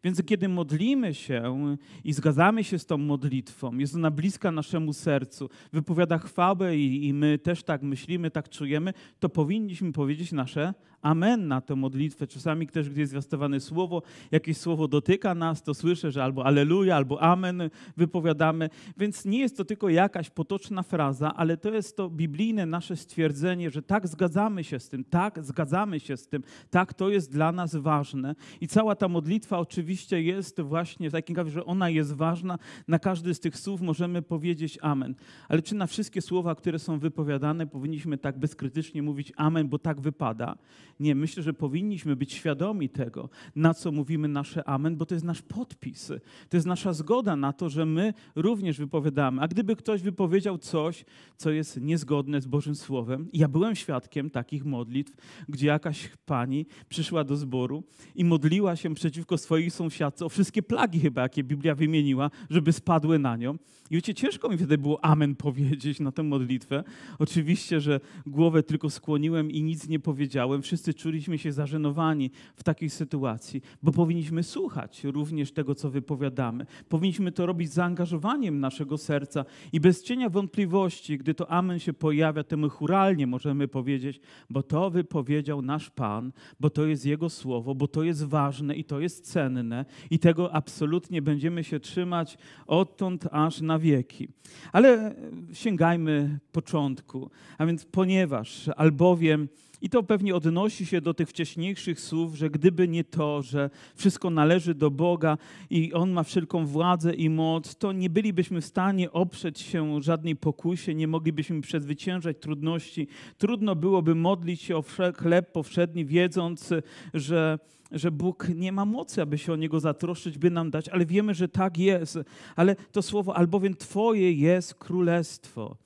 Więc 0.04 0.24
kiedy 0.26 0.50
modlimy 0.50 1.14
się 1.14 1.76
i 2.04 2.14
zgadzamy 2.14 2.64
się 2.64 2.80
z 2.80 2.86
tą 2.86 2.98
modlitwą, 2.98 3.78
jest 3.78 3.96
ona 3.96 4.12
bliska 4.12 4.52
naszemu 4.52 4.94
sercu, 4.94 5.50
wypowiada 5.74 6.18
chwałę 6.18 6.78
i, 6.78 7.08
i 7.08 7.14
my 7.14 7.38
też 7.38 7.64
tak 7.64 7.82
myślimy, 7.82 8.32
tak 8.32 8.50
czujemy, 8.50 8.94
to 9.20 9.30
powinniśmy 9.30 9.92
powiedzieć 9.92 10.32
nasze 10.32 10.74
amen 11.04 11.48
na 11.48 11.62
tę 11.62 11.76
modlitwę. 11.76 12.28
Czasami 12.28 12.68
też, 12.68 12.90
gdy 12.90 13.00
jest 13.00 13.12
zwiastowane 13.12 13.60
słowo, 13.60 14.02
jakieś 14.32 14.58
słowo 14.58 14.88
dotyka 14.88 15.36
nas, 15.36 15.64
to 15.64 15.74
słyszę, 15.74 16.12
że 16.12 16.24
albo 16.24 16.46
aleluja, 16.46 16.96
albo 16.96 17.22
amen 17.22 17.70
wypowiadamy. 17.98 18.70
Więc 18.98 19.26
nie 19.26 19.40
jest 19.40 19.58
to 19.58 19.66
tylko 19.66 19.90
jakaś 19.90 20.30
potoczna 20.30 20.84
fraza, 20.84 21.34
ale 21.36 21.58
to 21.58 21.74
jest 21.74 21.98
to 21.98 22.10
biblijne 22.10 22.66
nasze 22.66 22.96
stwierdzenie, 22.96 23.70
że 23.70 23.82
tak 23.82 24.08
zgadzamy 24.08 24.64
się 24.64 24.80
z 24.80 24.90
tym, 24.90 25.04
tak 25.04 25.44
zgadzamy 25.44 26.00
się 26.00 26.18
z 26.18 26.28
tym, 26.28 26.44
tak 26.70 26.94
to 26.94 27.10
jest 27.10 27.32
dla 27.32 27.52
nas 27.52 27.76
ważne. 27.76 28.36
I 28.62 28.68
cała 28.68 28.96
ta 28.96 29.08
modlitwa 29.08 29.60
oczywiście 29.60 30.22
jest 30.22 30.62
właśnie 30.62 31.10
w 31.10 31.12
takim 31.12 31.36
kawie, 31.36 31.52
że 31.52 31.66
ona 31.66 31.90
jest 31.90 32.14
ważna. 32.14 32.58
Na 32.88 33.00
każdy 33.00 33.34
z 33.34 33.40
tych 33.40 33.58
słów 33.58 33.82
możemy 33.82 34.22
powiedzieć 34.22 34.80
amen. 34.82 35.16
Ale 35.50 35.62
czy 35.62 35.76
na 35.76 35.88
wszystkie 35.88 36.22
słowa, 36.22 36.56
które 36.56 36.80
są 36.80 37.00
wypowiadane, 37.00 37.68
powinniśmy 37.68 38.18
tak 38.18 38.40
bezkrytycznie 38.40 39.02
mówić 39.02 39.34
amen, 39.36 39.70
bo 39.70 39.80
tak 39.80 40.02
wypada? 40.02 40.56
Nie, 41.00 41.16
myślę, 41.16 41.44
że 41.44 41.54
powinniśmy 41.54 42.16
być 42.16 42.34
świadomi 42.34 42.90
tego, 42.90 43.30
na 43.56 43.74
co 43.74 43.92
mówimy 43.92 44.28
nasze 44.28 44.68
amen, 44.70 44.96
bo 44.98 45.06
to 45.06 45.16
jest 45.16 45.26
nasz 45.26 45.42
podpis. 45.42 46.12
To 46.50 46.58
jest 46.58 46.68
nasza 46.68 46.94
zgoda 46.94 47.36
na 47.36 47.54
to, 47.54 47.70
że 47.70 47.86
my 47.86 48.14
również 48.36 48.78
wypowiadamy. 48.78 49.42
A 49.42 49.48
gdyby 49.48 49.76
ktoś 49.76 50.02
wypowiedział 50.02 50.58
coś, 50.58 51.06
co 51.38 51.52
jest 51.52 51.82
niezgodne 51.82 52.42
z 52.42 52.48
Bożym 52.48 52.76
Słowem, 52.76 53.30
ja 53.34 53.48
byłem 53.48 53.76
świadkiem 53.76 54.30
takich 54.30 54.66
modlitw, 54.66 55.14
gdzie 55.50 55.68
jakaś 55.68 56.10
pani 56.26 56.66
przyszła 56.90 57.24
do 57.24 57.36
zboru 57.36 57.84
i 58.16 58.26
modliła 58.26 58.76
się 58.76 58.96
przeciwko 58.96 59.38
swojej 59.38 59.72
sąsiadce 59.72 60.26
o 60.26 60.30
wszystkie 60.30 60.64
plagi 60.64 61.00
chyba, 61.00 61.22
jakie 61.22 61.44
Biblia 61.44 61.76
wymieniła, 61.76 62.30
żeby 62.50 62.74
spadły 62.74 63.20
na 63.20 63.38
nią. 63.38 63.54
I 63.92 63.96
wiecie, 63.96 64.14
ciężko 64.14 64.50
mi 64.50 64.58
wtedy 64.58 64.78
było 64.78 65.06
amen 65.06 65.36
powiedzieć 65.36 66.00
na 66.00 66.12
tę 66.12 66.24
modlitwę. 66.24 66.84
Oczywiście, 67.20 67.82
że 67.82 68.00
głowę 68.26 68.64
tylko 68.64 68.90
skłoniłem 68.90 69.52
i 69.52 69.64
nic 69.64 69.88
nie 69.88 70.00
powiedziałem. 70.00 70.62
Wszyscy 70.62 70.83
czuliśmy 70.94 71.38
się 71.38 71.52
zażenowani 71.52 72.32
w 72.56 72.64
takiej 72.64 72.90
sytuacji, 72.90 73.62
bo 73.84 73.92
powinniśmy 73.92 74.44
słuchać 74.44 75.04
również 75.04 75.52
tego, 75.52 75.76
co 75.76 75.90
wypowiadamy. 75.90 76.66
Powinniśmy 76.90 77.32
to 77.32 77.46
robić 77.46 77.72
z 77.72 77.74
zaangażowaniem 77.74 78.60
naszego 78.60 78.98
serca 78.98 79.46
i 79.74 79.80
bez 79.80 80.04
cienia 80.04 80.30
wątpliwości, 80.30 81.18
gdy 81.18 81.34
to 81.34 81.52
amen 81.52 81.80
się 81.80 81.94
pojawia, 81.94 82.44
to 82.44 82.58
my 82.58 82.70
churalnie 82.70 83.28
możemy 83.28 83.68
powiedzieć, 83.68 84.20
bo 84.50 84.64
to 84.64 84.90
wypowiedział 84.90 85.62
nasz 85.62 85.90
Pan, 85.90 86.32
bo 86.60 86.70
to 86.70 86.86
jest 86.86 87.06
Jego 87.06 87.30
słowo, 87.30 87.76
bo 87.76 87.88
to 87.88 88.04
jest 88.04 88.24
ważne 88.24 88.76
i 88.76 88.84
to 88.84 89.00
jest 89.00 89.32
cenne 89.32 89.86
i 90.10 90.20
tego 90.20 90.54
absolutnie 90.54 91.22
będziemy 91.22 91.64
się 91.64 91.80
trzymać 91.80 92.38
odtąd 92.68 93.28
aż 93.32 93.62
na 93.62 93.80
wieki. 93.80 94.28
Ale 94.72 95.16
sięgajmy 95.54 96.40
początku, 96.52 97.30
a 97.58 97.66
więc 97.66 97.86
ponieważ, 97.86 98.70
albowiem 98.76 99.48
i 99.84 99.90
to 99.90 100.04
pewnie 100.04 100.36
odnosi 100.36 100.86
się 100.86 101.02
do 101.02 101.14
tych 101.14 101.30
wcześniejszych 101.30 102.00
słów, 102.00 102.36
że 102.36 102.50
gdyby 102.50 102.88
nie 102.88 103.04
to, 103.04 103.42
że 103.42 103.70
wszystko 103.96 104.30
należy 104.30 104.76
do 104.76 104.92
Boga 104.92 105.38
i 105.70 105.94
On 105.94 106.12
ma 106.12 106.24
wszelką 106.24 106.66
władzę 106.66 107.14
i 107.14 107.30
moc, 107.30 107.76
to 107.76 107.92
nie 107.92 108.10
bylibyśmy 108.10 108.62
w 108.62 108.66
stanie 108.66 109.12
oprzeć 109.12 109.60
się 109.60 110.02
żadnej 110.02 110.36
pokusie, 110.36 110.96
nie 110.96 111.08
moglibyśmy 111.08 111.62
przezwyciężać 111.62 112.38
trudności. 112.40 113.08
Trudno 113.38 113.76
byłoby 113.76 114.16
modlić 114.16 114.62
się 114.62 114.78
o 114.78 114.84
chleb 115.18 115.52
powszedni, 115.52 116.06
wiedząc, 116.06 116.70
że 117.14 117.60
że 117.92 118.12
Bóg 118.12 118.50
nie 118.56 118.72
ma 118.72 118.86
mocy, 118.86 119.22
aby 119.22 119.38
się 119.38 119.54
o 119.54 119.56
Niego 119.56 119.80
zatroszczyć, 119.80 120.38
by 120.38 120.52
nam 120.52 120.72
dać, 120.72 120.90
ale 120.90 121.06
wiemy, 121.06 121.34
że 121.34 121.48
tak 121.48 121.78
jest. 121.78 122.20
Ale 122.56 122.76
to 122.76 123.02
słowo, 123.02 123.38
albowiem 123.38 123.76
Twoje 123.76 124.32
jest 124.32 124.76
królestwo. 124.76 125.78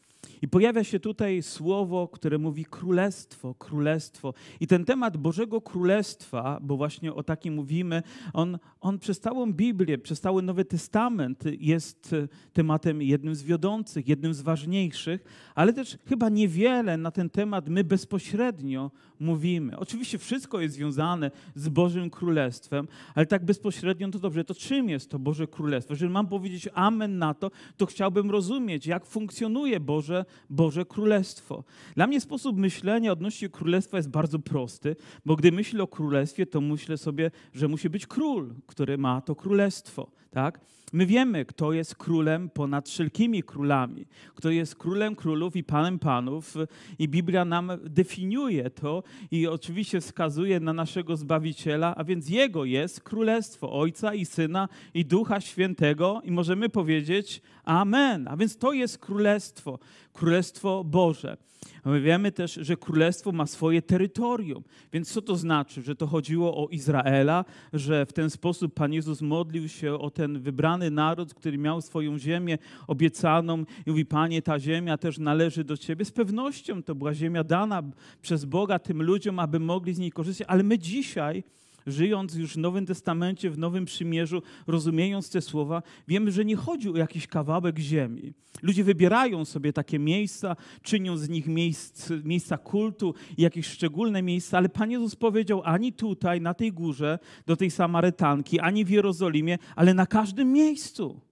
I 0.42 0.48
pojawia 0.48 0.84
się 0.84 1.00
tutaj 1.00 1.42
słowo, 1.42 2.07
które 2.07 2.38
mówi 2.38 2.66
królestwo, 2.66 3.56
królestwo. 3.56 4.34
I 4.60 4.68
ten 4.68 4.86
temat 4.86 5.18
Bożego 5.18 5.62
Królestwa, 5.62 6.60
bo 6.62 6.78
właśnie 6.78 7.13
o 7.13 7.24
takim 7.24 7.54
mówimy, 7.54 8.04
on, 8.34 8.57
on 8.81 9.00
przez 9.00 9.19
całą 9.19 9.54
Biblię, 9.54 9.98
przez 9.98 10.22
cały 10.22 10.42
Nowy 10.42 10.66
Testament 10.66 11.44
jest 11.60 12.16
tematem 12.54 13.01
jednym 13.01 13.36
z 13.36 13.44
wiodących, 13.44 14.07
jednym 14.07 14.34
z 14.34 14.42
ważniejszych, 14.42 15.24
ale 15.56 15.74
też 15.74 15.98
chyba 16.06 16.30
niewiele 16.30 16.98
na 16.98 17.12
ten 17.12 17.30
temat 17.30 17.69
my 17.69 17.83
bezpośrednio 17.83 18.92
mówimy. 19.19 19.78
Oczywiście 19.78 20.18
wszystko 20.18 20.62
jest 20.62 20.76
związane 20.76 21.31
z 21.56 21.69
Bożym 21.69 22.09
Królestwem, 22.09 22.88
ale 23.16 23.26
tak 23.26 23.45
bezpośrednio 23.45 24.09
to 24.09 24.19
dobrze. 24.19 24.44
To 24.44 24.56
czym 24.56 24.90
jest 24.90 25.09
to 25.09 25.19
Boże 25.19 25.47
Królestwo? 25.47 25.94
Jeżeli 25.94 26.12
mam 26.12 26.28
powiedzieć 26.28 26.69
amen 26.73 27.18
na 27.18 27.33
to, 27.33 27.52
to 27.78 27.85
chciałbym 27.85 28.31
rozumieć, 28.31 28.88
jak 28.88 29.06
funkcjonuje 29.06 29.80
Boże, 29.80 30.26
Boże 30.50 30.86
Królestwo. 30.86 31.64
Dla 31.96 32.07
mnie 32.07 32.22
sposób 32.22 32.57
myślenia 32.57 33.12
odnośnie 33.12 33.50
Królestwa 33.50 33.98
jest 33.98 34.10
bardzo 34.10 34.40
prosty, 34.40 34.96
bo 35.26 35.36
gdy 35.36 35.52
myślę 35.52 35.84
o 35.84 35.88
Królestwie, 35.88 36.46
to 36.46 36.62
myślę 36.62 36.98
sobie, 36.98 37.31
że 37.54 37.68
musi 37.68 37.90
być 37.90 38.07
król, 38.07 38.54
który 38.66 38.98
ma 38.98 39.22
to 39.22 39.36
Królestwo. 39.36 40.12
Tak? 40.31 40.60
My 40.94 41.06
wiemy, 41.06 41.46
kto 41.46 41.74
jest 41.74 41.96
królem 41.96 42.50
ponad 42.50 42.90
wszelkimi 42.90 43.44
królami, 43.44 44.06
kto 44.36 44.50
jest 44.50 44.76
królem 44.76 45.16
królów 45.16 45.56
i 45.56 45.64
panem 45.64 46.00
panów, 46.00 46.56
i 47.00 47.08
Biblia 47.08 47.46
nam 47.46 47.72
definiuje 47.84 48.70
to 48.70 49.04
i 49.32 49.48
oczywiście 49.48 50.02
wskazuje 50.02 50.60
na 50.60 50.74
naszego 50.74 51.18
Zbawiciela, 51.18 51.96
a 51.96 52.04
więc 52.04 52.30
Jego 52.30 52.66
jest 52.66 53.02
królestwo 53.02 53.80
Ojca 53.80 54.14
i 54.14 54.26
Syna 54.26 54.70
i 54.94 55.06
Ducha 55.06 55.42
Świętego, 55.42 56.22
i 56.24 56.32
możemy 56.32 56.70
powiedzieć 56.70 57.42
Amen. 57.64 58.28
A 58.28 58.38
więc 58.38 58.58
to 58.58 58.74
jest 58.74 58.98
królestwo, 58.98 59.80
królestwo 60.14 60.84
Boże. 60.84 61.38
My 61.85 62.02
wiemy 62.02 62.31
też, 62.31 62.54
że 62.54 62.78
królestwo 62.78 63.31
ma 63.31 63.45
swoje 63.45 63.81
terytorium. 63.81 64.64
Więc 64.94 65.11
co 65.11 65.21
to 65.21 65.35
znaczy? 65.35 65.81
Że 65.81 65.95
to 65.95 66.07
chodziło 66.07 66.66
o 66.66 66.68
Izraela, 66.69 67.45
że 67.73 68.06
w 68.06 68.14
ten 68.14 68.30
sposób 68.30 68.73
Pan 68.73 68.94
Jezus 68.94 69.21
modlił 69.21 69.69
się 69.69 69.94
o 69.94 70.09
ten 70.09 70.40
wybrany 70.40 70.92
naród, 70.92 71.33
który 71.33 71.57
miał 71.57 71.81
swoją 71.81 72.18
ziemię 72.18 72.57
obiecaną 72.87 73.64
i 73.85 73.90
mówi, 73.90 74.06
Panie, 74.06 74.42
ta 74.42 74.59
ziemia 74.59 74.97
też 74.97 75.18
należy 75.18 75.64
do 75.64 75.78
Ciebie. 75.78 76.06
Z 76.06 76.11
pewnością 76.11 76.83
to 76.83 76.95
była 76.95 77.14
ziemia 77.14 77.44
dana 77.44 77.83
przez 78.21 78.45
Boga 78.45 78.80
tym 78.80 79.04
ludziom, 79.04 79.40
aby 79.40 79.59
mogli 79.59 79.94
z 79.94 79.99
niej 79.99 80.11
korzystać, 80.11 80.47
ale 80.49 80.64
my 80.64 80.80
dzisiaj 80.80 81.44
żyjąc 81.88 82.36
już 82.36 82.54
w 82.54 82.58
Nowym 82.58 82.86
Testamencie, 82.86 83.50
w 83.50 83.58
Nowym 83.58 83.86
Przymierzu, 83.86 84.42
rozumiejąc 84.68 85.30
te 85.30 85.42
słowa, 85.42 85.84
wiemy, 86.08 86.32
że 86.32 86.46
nie 86.46 86.56
chodzi 86.56 86.90
o 86.90 86.98
jakiś 86.98 87.28
kawałek 87.28 87.80
ziemi. 87.80 88.34
Ludzie 88.62 88.84
wybierają 88.84 89.46
sobie 89.46 89.74
takie 89.74 90.00
miejsca, 90.00 90.56
czynią 90.82 91.18
z 91.18 91.30
nich 91.30 91.48
miejsc, 91.48 92.10
miejsca 92.24 92.58
kultu 92.58 93.14
jakieś 93.38 93.68
szczególne 93.68 94.22
miejsca, 94.22 94.58
ale 94.58 94.70
Pan 94.70 94.92
Jezus 94.92 95.16
powiedział 95.16 95.62
ani 95.66 95.94
tutaj, 95.94 96.42
na 96.42 96.54
tej 96.54 96.74
górze, 96.74 97.20
do 97.46 97.56
tej 97.56 97.72
Samarytanki, 97.72 98.60
ani 98.60 98.86
w 98.86 98.90
Jerozolimie, 98.90 99.58
ale 99.76 99.94
na 99.94 100.06
każdym 100.06 100.54
miejscu. 100.54 101.27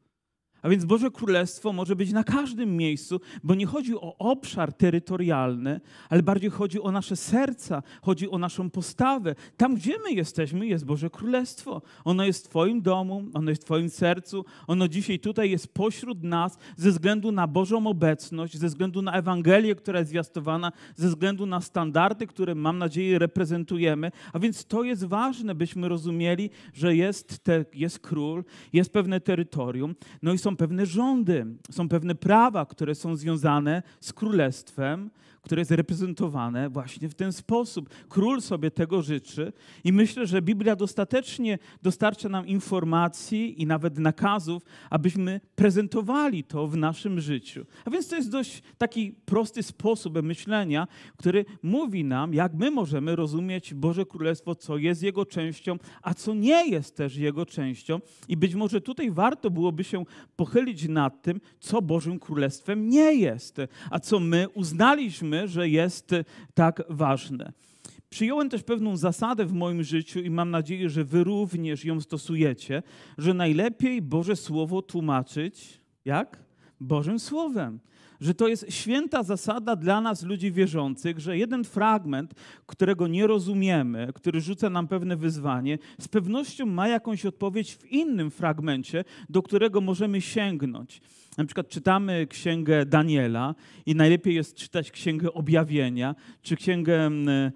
A 0.66 0.70
więc 0.70 0.86
Boże 0.86 1.12
Królestwo 1.12 1.74
może 1.74 1.96
być 1.96 2.12
na 2.12 2.24
każdym 2.24 2.78
miejscu, 2.78 3.22
bo 3.44 3.56
nie 3.56 3.66
chodzi 3.66 3.96
o 3.96 4.18
obszar 4.18 4.74
terytorialny, 4.74 5.82
ale 6.10 6.24
bardziej 6.24 6.50
chodzi 6.50 6.82
o 6.82 6.92
nasze 6.92 7.16
serca, 7.16 7.84
chodzi 8.02 8.30
o 8.30 8.38
naszą 8.38 8.70
postawę. 8.70 9.36
Tam, 9.58 9.76
gdzie 9.76 9.94
my 10.04 10.12
jesteśmy, 10.12 10.68
jest 10.68 10.86
Boże 10.86 11.10
Królestwo. 11.10 11.82
Ono 12.06 12.26
jest 12.26 12.46
w 12.46 12.50
Twoim 12.50 12.82
domu, 12.82 13.24
ono 13.34 13.50
jest 13.50 13.62
w 13.62 13.66
Twoim 13.66 13.90
sercu, 13.90 14.46
ono 14.68 14.88
dzisiaj 14.88 15.20
tutaj 15.20 15.52
jest 15.52 15.74
pośród 15.74 16.24
nas 16.24 16.58
ze 16.78 16.92
względu 16.92 17.32
na 17.32 17.48
Bożą 17.48 17.88
obecność, 17.88 18.58
ze 18.58 18.68
względu 18.68 19.02
na 19.02 19.12
Ewangelię, 19.12 19.76
która 19.76 20.00
jest 20.00 20.12
zwiastowana, 20.12 20.72
ze 20.96 21.08
względu 21.08 21.46
na 21.46 21.62
standardy, 21.62 22.28
które 22.28 22.56
mam 22.56 22.78
nadzieję 22.78 23.20
reprezentujemy. 23.20 24.12
A 24.34 24.40
więc 24.40 24.66
to 24.66 24.84
jest 24.84 25.06
ważne, 25.06 25.56
byśmy 25.56 25.90
rozumieli, 25.90 26.50
że 26.74 26.96
jest, 26.96 27.40
te, 27.40 27.66
jest 27.74 28.00
król, 28.00 28.44
jest 28.74 28.94
pewne 28.94 29.22
terytorium, 29.22 29.96
no 30.22 30.34
i 30.34 30.38
są 30.38 30.55
pewne 30.56 30.86
rządy, 30.86 31.46
są 31.72 31.90
pewne 31.90 32.16
prawa, 32.16 32.66
które 32.66 32.96
są 32.96 33.16
związane 33.16 33.84
z 34.00 34.14
królestwem, 34.14 35.10
które 35.46 35.62
jest 35.62 35.72
reprezentowane 35.72 36.70
właśnie 36.70 37.10
w 37.10 37.14
ten 37.14 37.34
sposób. 37.34 37.90
Król 38.10 38.42
sobie 38.42 38.72
tego 38.72 39.02
życzy 39.02 39.54
i 39.84 39.94
myślę, 39.94 40.28
że 40.28 40.42
Biblia 40.42 40.76
dostatecznie 40.76 41.60
dostarcza 41.82 42.30
nam 42.30 42.48
informacji 42.48 43.62
i 43.62 43.66
nawet 43.66 43.98
nakazów, 43.98 44.64
abyśmy 44.90 45.42
prezentowali 45.56 46.44
to 46.44 46.68
w 46.68 46.78
naszym 46.78 47.20
życiu. 47.22 47.66
A 47.86 47.90
więc 47.90 48.08
to 48.08 48.16
jest 48.16 48.32
dość 48.32 48.64
taki 48.78 49.12
prosty 49.26 49.64
sposób 49.64 50.22
myślenia, 50.22 50.88
który 51.18 51.46
mówi 51.64 52.04
nam, 52.04 52.34
jak 52.34 52.54
my 52.54 52.72
możemy 52.72 53.16
rozumieć 53.16 53.74
Boże 53.74 54.06
Królestwo, 54.06 54.56
co 54.56 54.78
jest 54.78 55.04
jego 55.04 55.26
częścią, 55.26 55.78
a 56.02 56.14
co 56.14 56.34
nie 56.34 56.70
jest 56.70 56.96
też 56.96 57.16
jego 57.16 57.46
częścią. 57.46 58.00
I 58.28 58.38
być 58.38 58.56
może 58.56 58.82
tutaj 58.82 59.12
warto 59.12 59.50
byłoby 59.50 59.84
się 59.84 60.04
pochylić 60.36 60.88
nad 60.88 61.22
tym, 61.22 61.42
co 61.60 61.82
Bożym 61.82 62.20
Królestwem 62.20 62.90
nie 62.90 63.14
jest, 63.14 63.58
a 63.92 64.00
co 64.00 64.20
my 64.20 64.50
uznaliśmy, 64.50 65.35
że 65.46 65.70
jest 65.70 66.12
tak 66.54 66.84
ważne. 66.90 67.52
Przyjąłem 68.10 68.50
też 68.50 68.64
pewną 68.64 68.98
zasadę 68.98 69.46
w 69.46 69.54
moim 69.54 69.84
życiu 69.84 70.20
i 70.20 70.30
mam 70.30 70.52
nadzieję, 70.52 70.90
że 70.90 71.04
wy 71.04 71.24
również 71.24 71.86
ją 71.86 72.02
stosujecie, 72.02 72.84
że 73.18 73.34
najlepiej 73.34 74.02
Boże 74.02 74.36
Słowo 74.36 74.82
tłumaczyć 74.82 75.82
jak? 76.06 76.40
Bożym 76.80 77.20
Słowem. 77.20 77.80
Że 78.20 78.34
to 78.34 78.48
jest 78.48 78.66
święta 78.70 79.24
zasada 79.24 79.76
dla 79.76 80.02
nas, 80.02 80.24
ludzi 80.24 80.52
wierzących, 80.52 81.20
że 81.20 81.38
jeden 81.38 81.64
fragment, 81.64 82.34
którego 82.66 83.08
nie 83.08 83.28
rozumiemy, 83.28 84.08
który 84.16 84.42
rzuca 84.42 84.70
nam 84.70 84.88
pewne 84.88 85.16
wyzwanie, 85.16 85.78
z 86.00 86.08
pewnością 86.08 86.66
ma 86.66 86.88
jakąś 86.88 87.26
odpowiedź 87.26 87.76
w 87.76 87.86
innym 87.92 88.32
fragmencie, 88.32 89.04
do 89.30 89.42
którego 89.42 89.82
możemy 89.82 90.22
sięgnąć. 90.22 91.02
Na 91.38 91.46
przykład 91.46 91.68
czytamy 91.68 92.28
księgę 92.28 92.86
Daniela 92.86 93.56
i 93.86 93.96
najlepiej 93.96 94.36
jest 94.36 94.56
czytać 94.56 94.92
księgę 94.92 95.34
objawienia, 95.34 96.16
czy 96.42 96.56
księgę 96.56 97.06
mm, 97.06 97.52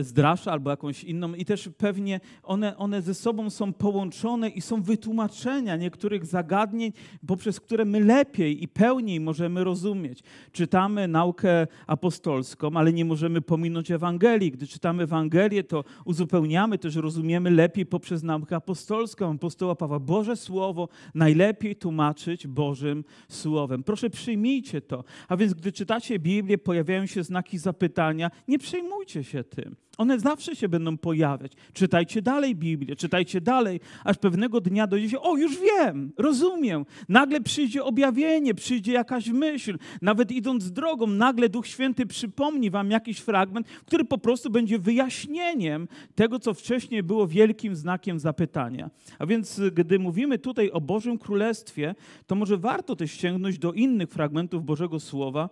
zdrasza 0.00 0.52
albo 0.52 0.70
jakąś 0.70 1.04
inną 1.04 1.34
i 1.34 1.44
też 1.44 1.68
pewnie 1.78 2.20
one, 2.42 2.76
one 2.76 3.02
ze 3.02 3.14
sobą 3.14 3.50
są 3.50 3.72
połączone 3.72 4.48
i 4.48 4.60
są 4.60 4.82
wytłumaczenia 4.82 5.76
niektórych 5.76 6.26
zagadnień, 6.26 6.92
poprzez 7.26 7.60
które 7.60 7.84
my 7.84 8.00
lepiej 8.00 8.62
i 8.62 8.68
pełniej 8.68 9.20
możemy 9.20 9.64
rozumieć. 9.64 10.22
Czytamy 10.52 11.08
naukę 11.08 11.66
apostolską, 11.86 12.70
ale 12.74 12.92
nie 12.92 13.04
możemy 13.04 13.40
pominąć 13.40 13.90
Ewangelii. 13.90 14.50
Gdy 14.50 14.66
czytamy 14.66 15.02
Ewangelię, 15.02 15.64
to 15.64 15.84
uzupełniamy, 16.04 16.78
też 16.78 16.96
rozumiemy 16.96 17.50
lepiej 17.50 17.86
poprzez 17.86 18.22
naukę 18.22 18.56
apostolską. 18.56 19.30
Apostoła 19.34 19.74
Pawła, 19.74 20.00
Boże 20.00 20.36
Słowo 20.36 20.88
najlepiej 21.14 21.76
tłumaczyć 21.76 22.46
Bożym 22.46 23.04
Słowem. 23.28 23.82
Proszę 23.82 24.10
przyjmijcie 24.10 24.80
to. 24.80 25.04
A 25.28 25.36
więc 25.36 25.54
gdy 25.54 25.72
czytacie 25.72 26.18
Biblię, 26.18 26.58
pojawiają 26.58 27.06
się 27.06 27.22
znaki 27.22 27.58
zapytania, 27.58 28.30
nie 28.48 28.58
przejmujcie 28.58 29.24
się 29.24 29.44
tym. 29.44 29.63
him. 29.64 29.76
One 29.98 30.20
zawsze 30.20 30.56
się 30.56 30.68
będą 30.68 30.98
pojawiać. 30.98 31.52
Czytajcie 31.72 32.22
dalej 32.22 32.54
Biblię, 32.56 32.96
czytajcie 32.96 33.40
dalej, 33.40 33.80
aż 34.04 34.16
pewnego 34.16 34.60
dnia 34.60 34.86
dojdzie 34.86 35.10
się, 35.10 35.20
o 35.20 35.36
już 35.36 35.58
wiem, 35.60 36.12
rozumiem. 36.18 36.86
Nagle 37.08 37.40
przyjdzie 37.40 37.84
objawienie, 37.84 38.54
przyjdzie 38.54 38.92
jakaś 38.92 39.28
myśl. 39.28 39.78
Nawet 40.02 40.32
idąc 40.32 40.72
drogą, 40.72 41.06
nagle 41.06 41.48
Duch 41.48 41.66
Święty 41.66 42.06
przypomni 42.06 42.70
wam 42.70 42.90
jakiś 42.90 43.18
fragment, 43.18 43.66
który 43.86 44.04
po 44.04 44.18
prostu 44.18 44.50
będzie 44.50 44.78
wyjaśnieniem 44.78 45.88
tego, 46.14 46.38
co 46.38 46.54
wcześniej 46.54 47.02
było 47.02 47.26
wielkim 47.26 47.76
znakiem 47.76 48.18
zapytania. 48.18 48.90
A 49.18 49.26
więc 49.26 49.60
gdy 49.72 49.98
mówimy 49.98 50.38
tutaj 50.38 50.70
o 50.70 50.80
Bożym 50.80 51.18
Królestwie, 51.18 51.94
to 52.26 52.34
może 52.34 52.56
warto 52.56 52.96
też 52.96 53.12
sięgnąć 53.12 53.58
do 53.58 53.72
innych 53.72 54.10
fragmentów 54.10 54.64
Bożego 54.64 55.00
Słowa, 55.00 55.48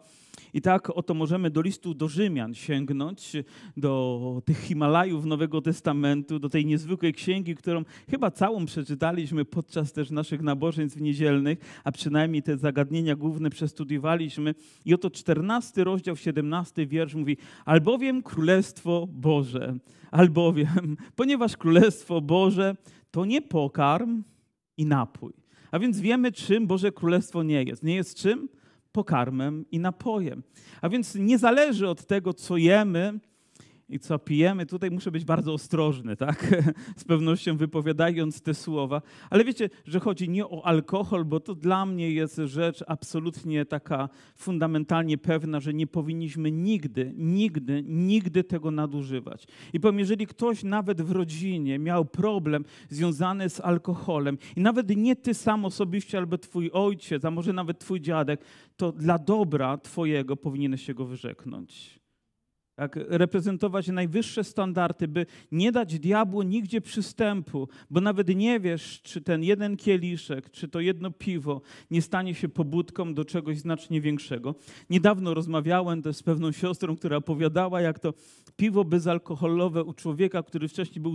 i 0.55 0.61
tak 0.61 0.91
oto 0.91 1.15
możemy 1.15 1.51
do 1.51 1.61
listu 1.61 1.95
do 1.95 2.09
Rzymian 2.09 2.55
sięgnąć, 2.55 3.33
do 3.77 4.32
tych 4.41 4.59
Himalajów 4.59 5.25
Nowego 5.25 5.63
Testamentu, 5.63 6.39
do 6.39 6.49
tej 6.49 6.67
niezwykłej 6.67 7.13
księgi, 7.13 7.55
którą 7.55 7.85
chyba 8.11 8.31
całą 8.31 8.67
przeczytaliśmy 8.67 9.45
podczas 9.45 9.93
też 9.93 10.11
naszych 10.11 10.43
nabożeństw 10.43 11.01
niedzielnych, 11.01 11.59
a 11.85 11.93
przynajmniej 11.93 12.43
te 12.43 12.57
zagadnienia 12.57 13.17
główne 13.17 13.51
przestudiowaliśmy. 13.51 14.55
I 14.85 14.95
oto 14.95 15.11
14 15.11 15.85
rozdział, 15.85 16.17
17 16.17 16.87
wiersz 16.87 17.15
mówi, 17.15 17.37
albowiem 17.65 18.23
Królestwo 18.23 19.09
Boże, 19.13 19.79
albowiem, 20.11 20.97
ponieważ 21.17 21.57
Królestwo 21.57 22.21
Boże 22.21 22.77
to 23.11 23.25
nie 23.25 23.43
pokarm 23.43 24.23
i 24.77 24.87
napój. 24.87 25.33
A 25.71 25.79
więc 25.79 26.01
wiemy, 26.01 26.33
czym 26.33 26.67
Boże 26.67 26.93
Królestwo 26.93 27.43
nie 27.43 27.63
jest. 27.63 27.83
Nie 27.83 27.95
jest 27.95 28.19
czym? 28.19 28.49
pokarmem 28.93 29.65
i 29.71 29.79
napojem. 29.79 30.43
A 30.81 30.89
więc 30.89 31.15
nie 31.15 31.39
zależy 31.39 31.89
od 31.89 32.07
tego, 32.07 32.35
co 32.35 32.57
jemy, 32.57 33.19
i 33.89 33.99
co 33.99 34.19
pijemy, 34.19 34.67
tutaj 34.67 34.91
muszę 34.91 35.11
być 35.11 35.25
bardzo 35.25 35.53
ostrożny, 35.53 36.17
tak? 36.17 36.47
Z 36.97 37.05
pewnością 37.05 37.57
wypowiadając 37.57 38.41
te 38.41 38.55
słowa. 38.55 39.03
Ale 39.31 39.45
wiecie, 39.45 39.71
że 39.85 40.01
chodzi 40.01 40.29
nie 40.29 40.47
o 40.47 40.67
alkohol, 40.67 41.25
bo 41.25 41.41
to 41.41 41.55
dla 41.55 41.87
mnie 41.87 42.11
jest 42.11 42.37
rzecz 42.45 42.85
absolutnie 42.87 43.65
taka 43.65 44.09
fundamentalnie 44.37 45.19
pewna, 45.19 45.61
że 45.61 45.75
nie 45.75 45.87
powinniśmy 45.87 46.53
nigdy, 46.53 47.13
nigdy, 47.17 47.85
nigdy 47.87 48.45
tego 48.45 48.71
nadużywać. 48.71 49.47
I 49.73 49.81
powiem, 49.81 49.99
jeżeli 49.99 50.27
ktoś 50.27 50.63
nawet 50.63 51.03
w 51.03 51.11
rodzinie 51.11 51.79
miał 51.79 52.05
problem 52.05 52.65
związany 52.89 53.51
z 53.51 53.61
alkoholem 53.61 54.39
i 54.57 54.61
nawet 54.61 54.97
nie 54.97 55.17
ty 55.17 55.35
sam 55.35 55.65
osobiście, 55.65 56.19
albo 56.19 56.39
twój 56.39 56.71
ojciec, 56.71 57.25
a 57.25 57.31
może 57.31 57.53
nawet 57.53 57.79
twój 57.79 58.01
dziadek, 58.01 58.45
to 58.77 58.93
dla 58.93 59.19
dobra 59.19 59.79
twojego 59.79 60.37
powinieneś 60.37 60.83
się 60.83 60.95
go 60.95 61.05
wyrzeknąć 61.05 62.02
jak 62.79 62.97
reprezentować 62.97 63.89
najwyższe 63.89 64.45
standardy, 64.45 65.09
by 65.09 65.27
nie 65.53 65.73
dać 65.73 65.99
diabłu 65.99 66.43
nigdzie 66.43 66.81
przystępu, 66.81 67.69
bo 67.91 68.01
nawet 68.01 68.29
nie 68.29 68.61
wiesz, 68.61 69.03
czy 69.03 69.21
ten 69.21 69.43
jeden 69.43 69.77
kieliszek, 69.77 70.51
czy 70.51 70.69
to 70.69 70.81
jedno 70.81 71.11
piwo 71.11 71.61
nie 71.91 72.03
stanie 72.03 72.35
się 72.35 72.49
pobudką 72.49 73.15
do 73.15 73.25
czegoś 73.25 73.59
znacznie 73.59 74.01
większego. 74.01 74.55
Niedawno 74.91 75.35
rozmawiałem 75.35 76.03
też 76.03 76.17
z 76.17 76.23
pewną 76.23 76.53
siostrą, 76.53 76.97
która 76.97 77.17
opowiadała, 77.17 77.81
jak 77.81 77.99
to 77.99 78.15
piwo 78.57 78.85
bezalkoholowe 78.85 79.85
u 79.85 79.93
człowieka, 79.93 80.43
który 80.43 80.69
wcześniej 80.69 81.03
był 81.03 81.15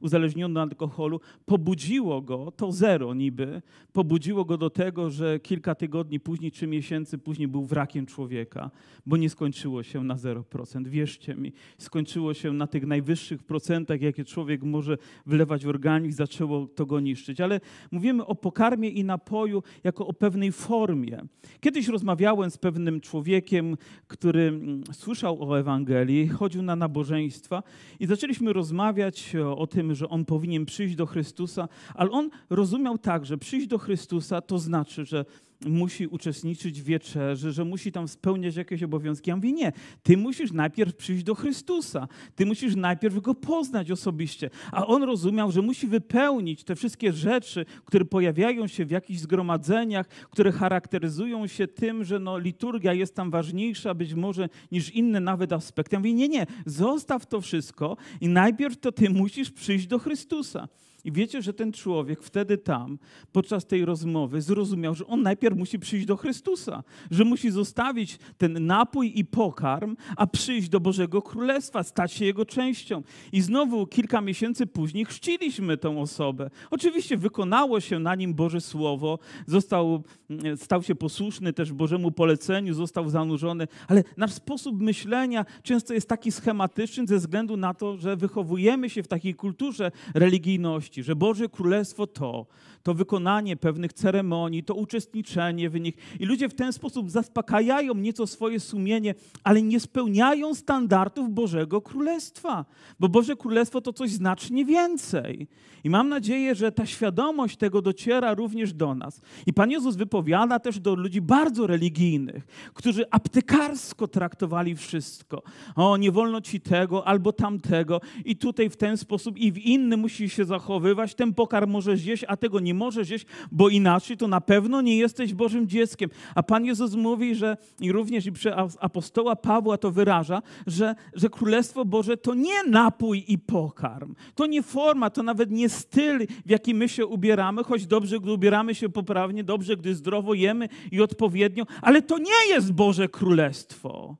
uzależniony 0.00 0.60
od 0.60 0.70
alkoholu, 0.70 1.20
pobudziło 1.44 2.22
go, 2.22 2.52
to 2.56 2.72
zero 2.72 3.14
niby, 3.14 3.62
pobudziło 3.92 4.44
go 4.44 4.58
do 4.58 4.70
tego, 4.70 5.10
że 5.10 5.40
kilka 5.40 5.74
tygodni 5.74 6.20
później, 6.20 6.52
czy 6.52 6.66
miesięcy 6.66 7.18
później 7.18 7.48
był 7.48 7.64
wrakiem 7.64 8.06
człowieka, 8.06 8.70
bo 9.06 9.16
nie 9.16 9.30
skończyło 9.30 9.82
się 9.82 10.04
na 10.04 10.16
0% 10.16 10.51
procent. 10.52 10.88
Wierzcie 10.88 11.34
mi, 11.34 11.52
skończyło 11.78 12.34
się 12.34 12.52
na 12.52 12.66
tych 12.66 12.86
najwyższych 12.86 13.42
procentach, 13.42 14.00
jakie 14.00 14.24
człowiek 14.24 14.62
może 14.62 14.98
wylewać 15.26 15.64
w 15.64 15.68
organizm, 15.68 16.16
zaczęło 16.16 16.66
to 16.66 16.86
go 16.86 17.00
niszczyć. 17.00 17.40
Ale 17.40 17.60
mówimy 17.90 18.26
o 18.26 18.34
pokarmie 18.34 18.88
i 18.88 19.04
napoju 19.04 19.62
jako 19.84 20.06
o 20.06 20.12
pewnej 20.12 20.52
formie. 20.52 21.22
Kiedyś 21.60 21.88
rozmawiałem 21.88 22.50
z 22.50 22.58
pewnym 22.58 23.00
człowiekiem, 23.00 23.76
który 24.06 24.42
mm, 24.42 24.82
słyszał 24.92 25.50
o 25.50 25.58
Ewangelii, 25.58 26.28
chodził 26.28 26.62
na 26.62 26.76
nabożeństwa 26.76 27.62
i 28.00 28.06
zaczęliśmy 28.06 28.52
rozmawiać 28.52 29.36
o 29.56 29.66
tym, 29.66 29.94
że 29.94 30.08
on 30.08 30.24
powinien 30.24 30.64
przyjść 30.66 30.94
do 30.94 31.06
Chrystusa, 31.06 31.68
ale 31.94 32.10
on 32.10 32.30
rozumiał 32.50 32.98
tak, 32.98 33.26
że 33.26 33.38
przyjść 33.38 33.66
do 33.66 33.78
Chrystusa 33.78 34.40
to 34.40 34.58
znaczy, 34.58 35.04
że 35.04 35.24
musi 35.66 36.06
uczestniczyć 36.06 36.82
w 36.82 36.84
wieczerzy, 36.84 37.52
że 37.52 37.64
musi 37.64 37.92
tam 37.92 38.08
spełniać 38.08 38.56
jakieś 38.56 38.82
obowiązki. 38.82 39.30
Ja 39.30 39.36
mówię, 39.36 39.52
nie, 39.52 39.72
ty 40.02 40.16
musisz 40.16 40.52
najpierw 40.52 40.96
przyjść 40.96 41.24
do 41.24 41.34
Chrystusa, 41.34 42.08
ty 42.34 42.46
musisz 42.46 42.76
najpierw 42.76 43.22
Go 43.22 43.34
poznać 43.34 43.90
osobiście. 43.90 44.50
A 44.72 44.86
on 44.86 45.02
rozumiał, 45.02 45.52
że 45.52 45.62
musi 45.62 45.86
wypełnić 45.86 46.64
te 46.64 46.76
wszystkie 46.76 47.12
rzeczy, 47.12 47.64
które 47.84 48.04
pojawiają 48.04 48.66
się 48.66 48.84
w 48.84 48.90
jakichś 48.90 49.20
zgromadzeniach, 49.20 50.08
które 50.08 50.52
charakteryzują 50.52 51.46
się 51.46 51.68
tym, 51.68 52.04
że 52.04 52.18
no, 52.18 52.38
liturgia 52.38 52.94
jest 52.94 53.14
tam 53.14 53.30
ważniejsza 53.30 53.94
być 53.94 54.14
może 54.14 54.48
niż 54.72 54.90
inne 54.90 55.20
nawet 55.20 55.52
aspekty. 55.52 55.96
Ja 55.96 56.00
mówię, 56.00 56.12
nie, 56.12 56.28
nie, 56.28 56.46
zostaw 56.66 57.26
to 57.26 57.40
wszystko 57.40 57.96
i 58.20 58.28
najpierw 58.28 58.76
to 58.76 58.92
ty 58.92 59.10
musisz 59.10 59.50
przyjść 59.50 59.86
do 59.86 59.98
Chrystusa. 59.98 60.68
I 61.04 61.12
wiecie, 61.12 61.42
że 61.42 61.52
ten 61.52 61.72
człowiek 61.72 62.22
wtedy 62.22 62.58
tam, 62.58 62.98
podczas 63.32 63.66
tej 63.66 63.84
rozmowy, 63.84 64.40
zrozumiał, 64.40 64.94
że 64.94 65.06
on 65.06 65.22
najpierw 65.22 65.58
musi 65.58 65.78
przyjść 65.78 66.06
do 66.06 66.16
Chrystusa, 66.16 66.82
że 67.10 67.24
musi 67.24 67.50
zostawić 67.50 68.18
ten 68.38 68.66
napój 68.66 69.12
i 69.18 69.24
pokarm, 69.24 69.96
a 70.16 70.26
przyjść 70.26 70.68
do 70.68 70.80
Bożego 70.80 71.22
Królestwa, 71.22 71.82
stać 71.82 72.12
się 72.12 72.24
jego 72.24 72.46
częścią. 72.46 73.02
I 73.32 73.40
znowu 73.40 73.86
kilka 73.86 74.20
miesięcy 74.20 74.66
później 74.66 75.04
chrzciliśmy 75.04 75.76
tę 75.76 75.98
osobę. 75.98 76.50
Oczywiście 76.70 77.16
wykonało 77.16 77.80
się 77.80 77.98
na 77.98 78.14
nim 78.14 78.34
Boże 78.34 78.60
Słowo, 78.60 79.18
został, 79.46 80.02
mm, 80.30 80.56
stał 80.56 80.82
się 80.82 80.94
posłuszny 80.94 81.52
też 81.52 81.72
Bożemu 81.72 82.10
poleceniu, 82.10 82.74
został 82.74 83.08
zanurzony, 83.08 83.68
ale 83.88 84.04
nasz 84.16 84.32
sposób 84.32 84.80
myślenia 84.80 85.44
często 85.62 85.94
jest 85.94 86.08
taki 86.08 86.32
schematyczny 86.32 87.06
ze 87.06 87.18
względu 87.18 87.56
na 87.56 87.74
to, 87.74 87.96
że 87.96 88.16
wychowujemy 88.16 88.90
się 88.90 89.02
w 89.02 89.08
takiej 89.08 89.34
kulturze 89.34 89.90
religijności, 90.14 90.91
że 91.00 91.16
Boże 91.16 91.48
Królestwo 91.48 92.06
to, 92.06 92.46
to 92.82 92.94
wykonanie 92.94 93.56
pewnych 93.56 93.92
ceremonii, 93.92 94.64
to 94.64 94.74
uczestniczenie 94.74 95.70
w 95.70 95.80
nich. 95.80 95.94
I 96.20 96.24
ludzie 96.24 96.48
w 96.48 96.54
ten 96.54 96.72
sposób 96.72 97.10
zaspokajają 97.10 97.94
nieco 97.94 98.26
swoje 98.26 98.60
sumienie, 98.60 99.14
ale 99.44 99.62
nie 99.62 99.80
spełniają 99.80 100.54
standardów 100.54 101.30
Bożego 101.30 101.80
Królestwa, 101.80 102.64
bo 103.00 103.08
Boże 103.08 103.36
Królestwo 103.36 103.80
to 103.80 103.92
coś 103.92 104.10
znacznie 104.10 104.64
więcej. 104.64 105.48
I 105.84 105.90
mam 105.90 106.08
nadzieję, 106.08 106.54
że 106.54 106.72
ta 106.72 106.86
świadomość 106.86 107.56
tego 107.56 107.82
dociera 107.82 108.34
również 108.34 108.72
do 108.72 108.94
nas. 108.94 109.20
I 109.46 109.52
Pan 109.52 109.70
Jezus 109.70 109.96
wypowiada 109.96 110.58
też 110.58 110.80
do 110.80 110.94
ludzi 110.94 111.20
bardzo 111.20 111.66
religijnych, 111.66 112.46
którzy 112.74 113.10
aptekarsko 113.10 114.08
traktowali 114.08 114.76
wszystko. 114.76 115.42
O, 115.76 115.96
nie 115.96 116.12
wolno 116.12 116.40
ci 116.40 116.60
tego 116.60 117.06
albo 117.06 117.32
tamtego, 117.32 118.00
i 118.24 118.36
tutaj 118.36 118.70
w 118.70 118.76
ten 118.76 118.96
sposób, 118.96 119.38
i 119.38 119.52
w 119.52 119.58
inny 119.58 119.96
musisz 119.96 120.32
się 120.32 120.44
zachowywać. 120.44 120.81
Ten 121.16 121.34
pokarm 121.34 121.70
możesz 121.70 122.00
zjeść, 122.00 122.24
a 122.28 122.36
tego 122.36 122.60
nie 122.60 122.74
możesz 122.74 123.06
zjeść, 123.06 123.26
bo 123.52 123.68
inaczej 123.68 124.16
to 124.16 124.28
na 124.28 124.40
pewno 124.40 124.80
nie 124.80 124.96
jesteś 124.96 125.34
Bożym 125.34 125.68
dzieckiem. 125.68 126.10
A 126.34 126.42
Pan 126.42 126.64
Jezus 126.64 126.94
mówi, 126.94 127.34
że 127.34 127.56
i 127.80 127.92
również 127.92 128.26
i 128.26 128.32
przez 128.32 128.54
apostoła 128.80 129.36
Pawła 129.36 129.78
to 129.78 129.90
wyraża, 129.90 130.42
że, 130.66 130.94
że 131.14 131.28
Królestwo 131.28 131.84
Boże 131.84 132.16
to 132.16 132.34
nie 132.34 132.64
napój 132.68 133.24
i 133.28 133.38
pokarm, 133.38 134.14
to 134.34 134.46
nie 134.46 134.62
forma, 134.62 135.10
to 135.10 135.22
nawet 135.22 135.50
nie 135.50 135.68
styl, 135.68 136.26
w 136.46 136.50
jaki 136.50 136.74
my 136.74 136.88
się 136.88 137.06
ubieramy, 137.06 137.64
choć 137.64 137.86
dobrze, 137.86 138.20
gdy 138.20 138.32
ubieramy 138.32 138.74
się 138.74 138.88
poprawnie, 138.88 139.44
dobrze, 139.44 139.76
gdy 139.76 139.94
zdrowo 139.94 140.34
jemy 140.34 140.68
i 140.92 141.00
odpowiednio, 141.00 141.64
ale 141.82 142.02
to 142.02 142.18
nie 142.18 142.48
jest 142.54 142.72
Boże 142.72 143.08
Królestwo. 143.08 144.16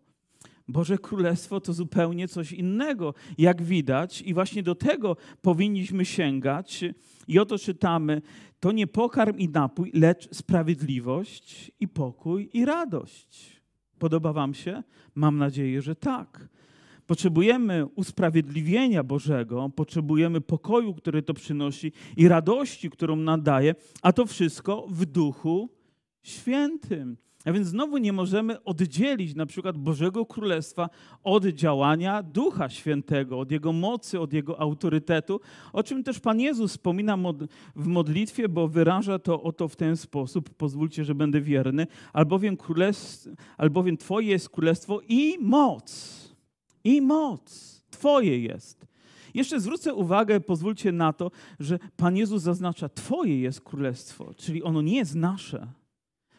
Boże 0.69 0.99
Królestwo 0.99 1.61
to 1.61 1.73
zupełnie 1.73 2.29
coś 2.29 2.53
innego, 2.53 3.15
jak 3.39 3.63
widać, 3.63 4.23
i 4.23 4.35
właśnie 4.35 4.63
do 4.63 4.75
tego 4.75 5.17
powinniśmy 5.43 6.05
sięgać. 6.05 6.85
I 7.29 7.39
oto 7.39 7.59
czytamy: 7.59 8.23
To 8.61 8.73
nie 8.73 8.87
pokarm 8.87 9.39
i 9.39 9.49
napój, 9.49 9.91
lecz 9.95 10.35
sprawiedliwość 10.35 11.73
i 11.81 11.89
pokój 11.89 12.51
i 12.53 12.65
radość. 12.65 13.63
Podoba 13.99 14.33
Wam 14.33 14.55
się? 14.55 14.83
Mam 15.15 15.39
nadzieję, 15.39 15.83
że 15.83 15.95
tak. 15.95 16.49
Potrzebujemy 17.07 17.87
usprawiedliwienia 17.87 19.03
Bożego, 19.03 19.71
potrzebujemy 19.77 20.41
pokoju, 20.41 20.95
który 20.95 21.23
to 21.23 21.35
przynosi 21.35 21.93
i 22.17 22.29
radości, 22.29 22.91
którą 22.91 23.17
nadaje, 23.17 23.75
a 24.03 24.13
to 24.13 24.27
wszystko 24.27 24.87
w 24.89 25.07
duchu 25.07 25.71
świętym. 26.23 27.17
A 27.45 27.53
więc 27.53 27.69
znowu 27.69 27.99
nie 27.99 28.13
możemy 28.13 28.65
oddzielić 28.65 29.35
na 29.35 29.47
przykład 29.47 29.79
Bożego 29.79 30.27
Królestwa 30.27 30.89
od 31.25 31.45
działania 31.45 32.23
Ducha 32.23 32.69
Świętego, 32.69 33.39
od 33.39 33.51
Jego 33.51 33.73
mocy, 33.73 34.21
od 34.21 34.33
Jego 34.33 34.61
autorytetu, 34.61 35.41
o 35.73 35.83
czym 35.83 36.05
też 36.05 36.21
Pan 36.21 36.41
Jezus 36.41 36.71
wspomina 36.71 37.19
w 37.77 37.87
modlitwie, 37.87 38.49
bo 38.49 38.69
wyraża 38.69 39.19
to 39.19 39.43
oto 39.43 39.69
w 39.69 39.77
ten 39.77 39.97
sposób, 39.97 40.51
pozwólcie, 40.51 41.05
że 41.05 41.15
będę 41.15 41.41
wierny, 41.41 41.87
albowiem, 42.13 42.57
królestw, 42.57 43.29
albowiem 43.57 43.97
Twoje 43.97 44.29
jest 44.29 44.49
Królestwo 44.49 45.01
i 45.09 45.39
moc 45.41 46.23
i 46.85 47.01
moc 47.01 47.83
Twoje 47.91 48.39
jest. 48.39 48.87
Jeszcze 49.35 49.61
zwrócę 49.61 49.95
uwagę, 49.95 50.41
pozwólcie 50.41 50.93
na 50.93 51.13
to, 51.13 51.31
że 51.61 51.79
Pan 51.97 52.17
Jezus 52.17 52.43
zaznacza, 52.43 52.89
Twoje 52.89 53.41
jest 53.41 53.61
królestwo, 53.61 54.35
czyli 54.35 54.63
ono 54.63 54.83
nie 54.83 54.97
jest 54.97 55.15
nasze. 55.15 55.82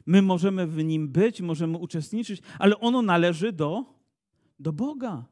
My 0.05 0.21
możemy 0.21 0.67
w 0.67 0.83
nim 0.83 1.07
być, 1.07 1.41
możemy 1.41 1.77
uczestniczyć, 1.77 2.41
ale 2.59 2.79
ono 2.79 3.01
należy 3.01 3.51
do, 3.51 3.85
do 4.59 4.73
Boga. 4.73 5.25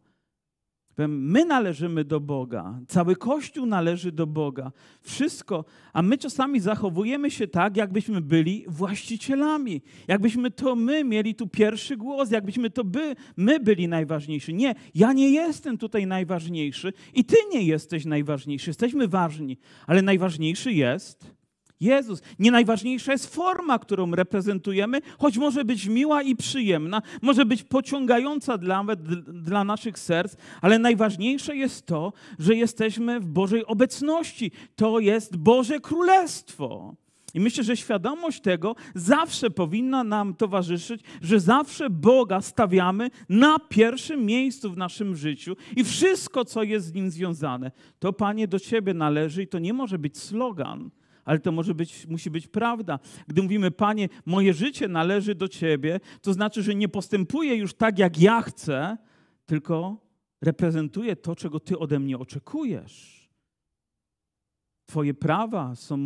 My 1.08 1.46
należymy 1.46 2.04
do 2.04 2.20
Boga, 2.20 2.80
cały 2.88 3.16
Kościół 3.16 3.66
należy 3.66 4.12
do 4.12 4.28
Boga, 4.28 4.72
wszystko, 5.02 5.66
a 5.94 6.02
my 6.02 6.18
czasami 6.18 6.60
zachowujemy 6.60 7.32
się 7.32 7.48
tak, 7.48 7.78
jakbyśmy 7.78 8.22
byli 8.22 8.66
właścicielami, 8.68 9.82
jakbyśmy 10.08 10.52
to 10.52 10.76
my 10.76 11.04
mieli 11.04 11.36
tu 11.36 11.48
pierwszy 11.48 11.98
głos, 11.98 12.32
jakbyśmy 12.32 12.70
to 12.70 12.84
by, 12.84 13.16
my 13.38 13.60
byli 13.60 13.88
najważniejsi. 13.88 14.54
Nie, 14.54 14.76
ja 14.96 15.14
nie 15.14 15.30
jestem 15.30 15.78
tutaj 15.78 16.08
najważniejszy 16.08 16.94
i 17.14 17.26
ty 17.26 17.36
nie 17.54 17.64
jesteś 17.64 18.06
najważniejszy. 18.06 18.70
Jesteśmy 18.70 19.08
ważni, 19.08 19.58
ale 19.88 20.02
najważniejszy 20.02 20.74
jest 20.74 21.41
Jezus. 21.82 22.22
Nie 22.40 22.52
najważniejsza 22.52 23.12
jest 23.12 23.36
forma, 23.36 23.80
którą 23.80 24.12
reprezentujemy, 24.12 25.02
choć 25.18 25.38
może 25.38 25.66
być 25.66 25.86
miła 25.88 26.22
i 26.22 26.36
przyjemna, 26.36 27.02
może 27.22 27.46
być 27.46 27.64
pociągająca 27.64 28.58
dla, 28.58 28.86
dla 29.28 29.64
naszych 29.64 30.00
serc, 30.00 30.36
ale 30.62 30.80
najważniejsze 30.80 31.56
jest 31.56 31.86
to, 31.86 32.14
że 32.40 32.56
jesteśmy 32.56 33.20
w 33.20 33.26
Bożej 33.26 33.66
obecności. 33.66 34.52
To 34.76 35.00
jest 35.00 35.38
Boże 35.38 35.80
Królestwo. 35.80 36.96
I 37.34 37.40
myślę, 37.40 37.64
że 37.64 37.78
świadomość 37.78 38.42
tego 38.42 38.76
zawsze 38.96 39.50
powinna 39.50 40.04
nam 40.04 40.34
towarzyszyć, 40.34 41.02
że 41.22 41.40
zawsze 41.40 41.90
Boga 41.90 42.42
stawiamy 42.42 43.10
na 43.30 43.60
pierwszym 43.60 44.26
miejscu 44.26 44.72
w 44.72 44.78
naszym 44.78 45.16
życiu 45.16 45.56
i 45.76 45.84
wszystko, 45.84 46.46
co 46.46 46.64
jest 46.64 46.88
z 46.88 46.94
nim 46.94 47.12
związane, 47.12 47.72
to 48.00 48.14
Panie 48.14 48.48
do 48.48 48.60
Ciebie 48.60 48.94
należy 48.94 49.44
i 49.44 49.48
to 49.48 49.60
nie 49.60 49.74
może 49.74 50.00
być 50.00 50.18
slogan 50.18 50.92
ale 51.32 51.40
to 51.40 51.52
może 51.52 51.76
być, 51.76 52.08
musi 52.08 52.30
być 52.32 52.48
prawda. 52.48 53.00
Gdy 53.28 53.42
mówimy, 53.42 53.72
Panie, 53.72 54.10
moje 54.26 54.54
życie 54.54 54.88
należy 54.88 55.36
do 55.36 55.48
Ciebie, 55.48 56.00
to 56.22 56.34
znaczy, 56.34 56.64
że 56.64 56.76
nie 56.76 56.90
postępuję 56.90 57.56
już 57.56 57.74
tak, 57.74 58.00
jak 58.00 58.20
ja 58.20 58.42
chcę, 58.42 58.98
tylko 59.46 59.98
reprezentuję 60.42 61.16
to, 61.16 61.36
czego 61.36 61.60
Ty 61.60 61.80
ode 61.80 62.00
mnie 62.00 62.18
oczekujesz. 62.18 63.21
Twoje 64.92 65.14
prawa 65.14 65.76
są 65.76 65.98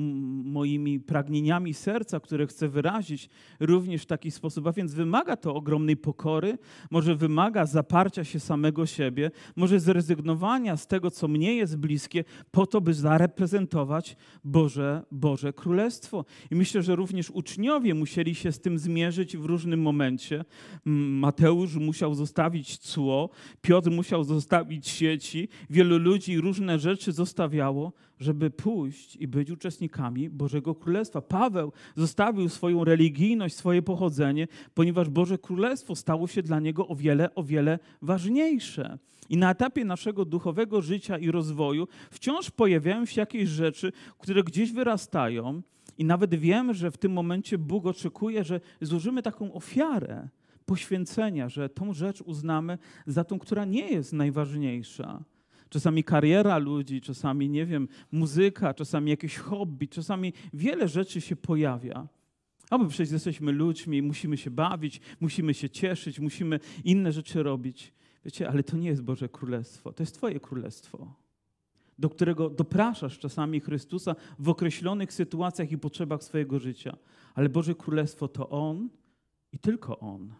moimi 0.46 1.00
pragnieniami 1.00 1.74
serca, 1.74 2.20
które 2.20 2.48
chcę 2.48 2.68
wyrazić 2.68 3.30
również 3.60 4.04
w 4.04 4.06
taki 4.06 4.32
sposób. 4.32 4.68
A 4.68 4.72
więc 4.72 4.94
wymaga 4.94 5.38
to 5.38 5.56
ogromnej 5.56 5.98
pokory, 5.98 6.58
może 6.92 7.16
wymaga 7.16 7.66
zaparcia 7.66 8.24
się 8.24 8.40
samego 8.40 8.86
siebie, 8.86 9.32
może 9.56 9.80
zrezygnowania 9.80 10.78
z 10.78 10.88
tego, 10.88 11.12
co 11.12 11.28
mnie 11.28 11.56
jest 11.56 11.78
bliskie, 11.78 12.24
po 12.52 12.68
to, 12.68 12.82
by 12.82 12.94
zareprezentować 12.94 14.18
Boże, 14.44 15.04
Boże 15.12 15.54
Królestwo. 15.54 16.26
I 16.52 16.56
myślę, 16.56 16.82
że 16.84 16.96
również 16.96 17.32
uczniowie 17.32 17.94
musieli 17.94 18.36
się 18.36 18.52
z 18.52 18.60
tym 18.60 18.78
zmierzyć 18.78 19.38
w 19.38 19.46
różnym 19.46 19.82
momencie. 19.82 20.46
Mateusz 20.86 21.76
musiał 21.76 22.16
zostawić 22.16 22.78
cło, 22.78 23.30
Piotr 23.62 23.92
musiał 23.92 24.24
zostawić 24.24 24.88
sieci, 24.88 25.48
wielu 25.70 25.98
ludzi 25.98 26.38
różne 26.38 26.80
rzeczy 26.80 27.12
zostawiało, 27.12 27.94
żeby 28.20 28.50
pójść 28.50 29.16
i 29.16 29.28
być 29.28 29.52
uczestnikami 29.52 30.30
Bożego 30.30 30.76
Królestwa. 30.76 31.22
Paweł 31.22 31.72
zostawił 31.96 32.50
swoją 32.50 32.84
religijność, 32.84 33.56
swoje 33.56 33.82
pochodzenie, 33.82 34.48
ponieważ 34.74 35.10
Boże 35.10 35.38
Królestwo 35.38 35.96
stało 35.96 36.28
się 36.28 36.42
dla 36.42 36.60
niego 36.60 36.88
o 36.88 36.96
wiele, 36.96 37.36
o 37.36 37.44
wiele 37.44 37.80
ważniejsze. 38.02 38.98
I 39.30 39.38
na 39.38 39.52
etapie 39.52 39.86
naszego 39.86 40.26
duchowego 40.26 40.82
życia 40.82 41.18
i 41.18 41.32
rozwoju 41.32 41.88
wciąż 42.12 42.52
pojawiają 42.52 43.06
się 43.06 43.22
jakieś 43.22 43.50
rzeczy, 43.50 43.92
które 44.20 44.44
gdzieś 44.44 44.72
wyrastają, 44.72 45.62
i 45.98 46.06
nawet 46.06 46.36
wiem, 46.36 46.74
że 46.74 46.92
w 46.92 46.98
tym 46.98 47.12
momencie 47.12 47.58
Bóg 47.58 47.86
oczekuje, 47.86 48.44
że 48.44 48.62
złożymy 48.82 49.22
taką 49.22 49.54
ofiarę 49.54 50.30
poświęcenia, 50.66 51.50
że 51.50 51.70
tą 51.70 51.94
rzecz 51.94 52.22
uznamy 52.22 52.78
za 53.08 53.24
tą, 53.24 53.40
która 53.40 53.66
nie 53.66 53.88
jest 53.90 54.14
najważniejsza 54.14 55.24
czasami 55.70 56.04
kariera 56.04 56.58
ludzi, 56.58 57.02
czasami, 57.02 57.50
nie 57.50 57.66
wiem, 57.66 57.88
muzyka, 58.12 58.74
czasami 58.74 59.12
jakieś 59.12 59.38
hobby, 59.38 59.88
czasami 59.88 60.34
wiele 60.54 60.88
rzeczy 60.88 61.22
się 61.22 61.36
pojawia. 61.36 62.08
A 62.70 62.78
my 62.78 62.88
przecież 62.88 63.12
jesteśmy 63.12 63.52
ludźmi, 63.52 64.02
musimy 64.02 64.38
się 64.38 64.52
bawić, 64.52 65.02
musimy 65.20 65.54
się 65.54 65.70
cieszyć, 65.70 66.20
musimy 66.20 66.60
inne 66.84 67.12
rzeczy 67.12 67.44
robić. 67.44 67.94
Wiecie, 68.26 68.50
ale 68.50 68.64
to 68.64 68.78
nie 68.78 68.90
jest 68.90 69.02
Boże 69.02 69.30
Królestwo, 69.30 69.94
to 69.94 70.04
jest 70.04 70.16
Twoje 70.16 70.40
Królestwo, 70.40 71.16
do 72.00 72.10
którego 72.10 72.50
dopraszasz 72.50 73.20
czasami 73.20 73.60
Chrystusa 73.60 74.16
w 74.40 74.50
określonych 74.50 75.14
sytuacjach 75.14 75.72
i 75.72 75.78
potrzebach 75.78 76.24
swojego 76.24 76.60
życia. 76.60 76.98
Ale 77.34 77.50
Boże 77.50 77.76
Królestwo 77.76 78.28
to 78.28 78.50
On 78.50 78.90
i 79.52 79.60
tylko 79.60 80.00
On. 80.00 80.34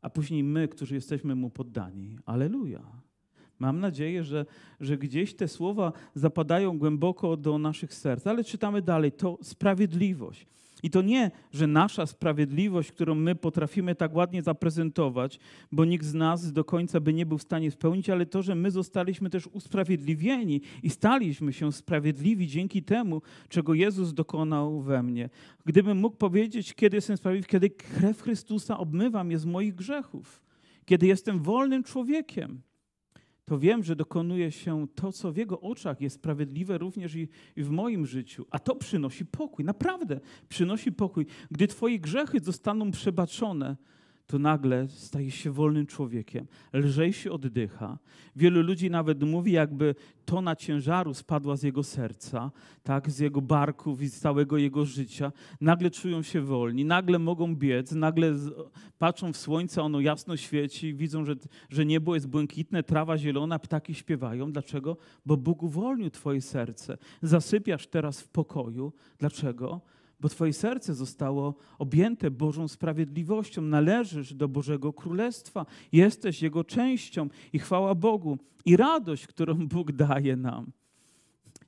A 0.00 0.10
później 0.10 0.44
my, 0.44 0.68
którzy 0.68 0.94
jesteśmy 0.94 1.34
Mu 1.34 1.50
poddani. 1.50 2.18
Aleluja. 2.24 3.05
Mam 3.58 3.80
nadzieję, 3.80 4.24
że, 4.24 4.46
że 4.80 4.98
gdzieś 4.98 5.34
te 5.34 5.48
słowa 5.48 5.92
zapadają 6.14 6.78
głęboko 6.78 7.36
do 7.36 7.58
naszych 7.58 7.94
serc, 7.94 8.26
ale 8.26 8.44
czytamy 8.44 8.82
dalej. 8.82 9.12
To 9.12 9.38
sprawiedliwość. 9.42 10.46
I 10.82 10.90
to 10.90 11.02
nie, 11.02 11.30
że 11.52 11.66
nasza 11.66 12.06
sprawiedliwość, 12.06 12.92
którą 12.92 13.14
my 13.14 13.34
potrafimy 13.34 13.94
tak 13.94 14.14
ładnie 14.14 14.42
zaprezentować, 14.42 15.38
bo 15.72 15.84
nikt 15.84 16.06
z 16.06 16.14
nas 16.14 16.52
do 16.52 16.64
końca 16.64 17.00
by 17.00 17.14
nie 17.14 17.26
był 17.26 17.38
w 17.38 17.42
stanie 17.42 17.70
spełnić, 17.70 18.10
ale 18.10 18.26
to, 18.26 18.42
że 18.42 18.54
my 18.54 18.70
zostaliśmy 18.70 19.30
też 19.30 19.46
usprawiedliwieni 19.46 20.60
i 20.82 20.90
staliśmy 20.90 21.52
się 21.52 21.72
sprawiedliwi 21.72 22.46
dzięki 22.46 22.82
temu, 22.82 23.22
czego 23.48 23.74
Jezus 23.74 24.14
dokonał 24.14 24.80
we 24.80 25.02
mnie. 25.02 25.28
Gdybym 25.64 25.98
mógł 25.98 26.16
powiedzieć, 26.16 26.74
kiedy 26.74 26.96
jestem 26.96 27.16
sprawiedliwy, 27.16 27.48
kiedy 27.48 27.70
krew 27.70 28.22
Chrystusa 28.22 28.78
obmywa 28.78 29.24
mnie 29.24 29.38
z 29.38 29.46
moich 29.46 29.74
grzechów, 29.74 30.42
kiedy 30.84 31.06
jestem 31.06 31.42
wolnym 31.42 31.82
człowiekiem 31.82 32.60
to 33.46 33.58
wiem, 33.58 33.82
że 33.82 33.96
dokonuje 33.96 34.52
się 34.52 34.86
to, 34.94 35.12
co 35.12 35.32
w 35.32 35.36
Jego 35.36 35.60
oczach 35.60 36.00
jest 36.00 36.16
sprawiedliwe 36.16 36.78
również 36.78 37.14
i, 37.14 37.28
w 37.56 37.70
moim 37.70 38.06
życiu. 38.06 38.46
A 38.50 38.58
to 38.58 38.76
przynosi 38.76 39.26
pokój, 39.26 39.64
naprawdę 39.64 40.20
przynosi 40.48 40.92
pokój. 40.92 41.26
Gdy 41.50 41.68
Twoje 41.68 41.98
grzechy 41.98 42.40
zostaną 42.40 42.90
przebaczone, 42.90 43.76
to 44.26 44.38
nagle 44.38 44.88
staje 44.88 45.30
się 45.30 45.50
wolnym 45.50 45.86
człowiekiem, 45.86 46.46
lżej 46.72 47.12
się 47.12 47.32
oddycha. 47.32 47.98
Wielu 48.36 48.62
ludzi 48.62 48.90
nawet 48.90 49.22
mówi, 49.22 49.52
jakby 49.52 49.94
tona 50.24 50.56
ciężaru 50.56 51.14
spadła 51.14 51.56
z 51.56 51.62
jego 51.62 51.82
serca, 51.82 52.50
tak, 52.82 53.10
z 53.10 53.18
jego 53.18 53.40
barków 53.40 54.02
i 54.02 54.08
z 54.08 54.20
całego 54.20 54.58
jego 54.58 54.84
życia. 54.84 55.32
Nagle 55.60 55.90
czują 55.90 56.22
się 56.22 56.40
wolni, 56.40 56.84
nagle 56.84 57.18
mogą 57.18 57.56
biec, 57.56 57.92
nagle 57.92 58.34
patrzą 58.98 59.32
w 59.32 59.36
słońce, 59.36 59.82
ono 59.82 60.00
jasno 60.00 60.36
świeci, 60.36 60.94
widzą, 60.94 61.24
że, 61.24 61.34
że 61.70 61.86
niebo 61.86 62.14
jest 62.14 62.28
błękitne, 62.28 62.82
trawa 62.82 63.18
zielona, 63.18 63.58
ptaki 63.58 63.94
śpiewają. 63.94 64.52
Dlaczego? 64.52 64.96
Bo 65.26 65.36
Bóg 65.36 65.62
uwolnił 65.62 66.10
twoje 66.10 66.40
serce. 66.40 66.98
Zasypiasz 67.22 67.86
teraz 67.86 68.20
w 68.20 68.28
pokoju. 68.28 68.92
Dlaczego? 69.18 69.80
Bo 70.20 70.28
Twoje 70.28 70.52
serce 70.52 70.94
zostało 70.94 71.54
objęte 71.78 72.30
Bożą 72.30 72.68
sprawiedliwością. 72.68 73.62
Należysz 73.62 74.34
do 74.34 74.48
Bożego 74.48 74.92
Królestwa, 74.92 75.66
jesteś 75.92 76.42
Jego 76.42 76.64
częścią 76.64 77.28
i 77.52 77.58
chwała 77.58 77.94
Bogu 77.94 78.38
i 78.64 78.76
radość, 78.76 79.26
którą 79.26 79.54
Bóg 79.68 79.92
daje 79.92 80.36
nam. 80.36 80.72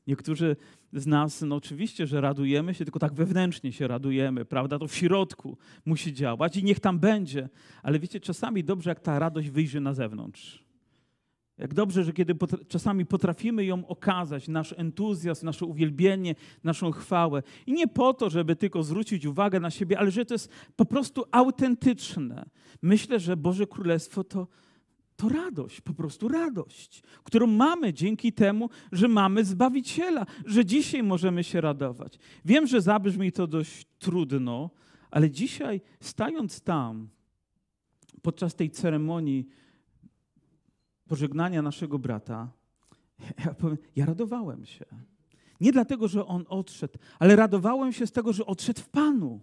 Niektórzy 0.06 0.56
z 0.92 1.06
nas, 1.06 1.42
no 1.42 1.56
oczywiście, 1.56 2.06
że 2.06 2.20
radujemy 2.20 2.74
się, 2.74 2.84
tylko 2.84 2.98
tak 2.98 3.14
wewnętrznie 3.14 3.72
się 3.72 3.88
radujemy, 3.88 4.44
prawda? 4.44 4.78
To 4.78 4.88
w 4.88 4.94
środku 4.94 5.58
musi 5.84 6.12
działać 6.12 6.56
i 6.56 6.64
niech 6.64 6.80
tam 6.80 6.98
będzie. 6.98 7.48
Ale 7.82 7.98
wiecie, 7.98 8.20
czasami 8.20 8.64
dobrze, 8.64 8.90
jak 8.90 9.00
ta 9.00 9.18
radość 9.18 9.50
wyjrzy 9.50 9.80
na 9.80 9.94
zewnątrz. 9.94 10.67
Jak 11.58 11.74
dobrze, 11.74 12.04
że 12.04 12.12
kiedy 12.12 12.34
czasami 12.68 13.06
potrafimy 13.06 13.64
ją 13.64 13.86
okazać, 13.86 14.48
nasz 14.48 14.74
entuzjazm, 14.76 15.46
nasze 15.46 15.66
uwielbienie, 15.66 16.34
naszą 16.64 16.90
chwałę. 16.90 17.42
I 17.66 17.72
nie 17.72 17.88
po 17.88 18.14
to, 18.14 18.30
żeby 18.30 18.56
tylko 18.56 18.82
zwrócić 18.82 19.26
uwagę 19.26 19.60
na 19.60 19.70
siebie, 19.70 19.98
ale 19.98 20.10
że 20.10 20.24
to 20.24 20.34
jest 20.34 20.50
po 20.76 20.84
prostu 20.84 21.24
autentyczne. 21.30 22.46
Myślę, 22.82 23.20
że 23.20 23.36
Boże 23.36 23.66
Królestwo 23.66 24.24
to, 24.24 24.46
to 25.16 25.28
radość, 25.28 25.80
po 25.80 25.94
prostu 25.94 26.28
radość, 26.28 27.02
którą 27.24 27.46
mamy 27.46 27.92
dzięki 27.92 28.32
temu, 28.32 28.70
że 28.92 29.08
mamy 29.08 29.44
Zbawiciela, 29.44 30.26
że 30.46 30.64
dzisiaj 30.64 31.02
możemy 31.02 31.44
się 31.44 31.60
radować. 31.60 32.18
Wiem, 32.44 32.66
że 32.66 32.80
zabrzmi 32.80 33.32
to 33.32 33.46
dość 33.46 33.86
trudno, 33.98 34.70
ale 35.10 35.30
dzisiaj, 35.30 35.80
stając 36.00 36.60
tam, 36.60 37.08
podczas 38.22 38.54
tej 38.54 38.70
ceremonii, 38.70 39.46
pożegnania 41.08 41.62
naszego 41.62 41.98
brata, 41.98 42.50
ja, 43.44 43.54
powiem, 43.54 43.78
ja 43.96 44.06
radowałem 44.06 44.64
się. 44.64 44.84
Nie 45.60 45.72
dlatego, 45.72 46.08
że 46.08 46.26
on 46.26 46.44
odszedł, 46.48 46.98
ale 47.18 47.36
radowałem 47.36 47.92
się 47.92 48.06
z 48.06 48.12
tego, 48.12 48.32
że 48.32 48.46
odszedł 48.46 48.80
w 48.80 48.88
Panu 48.88 49.40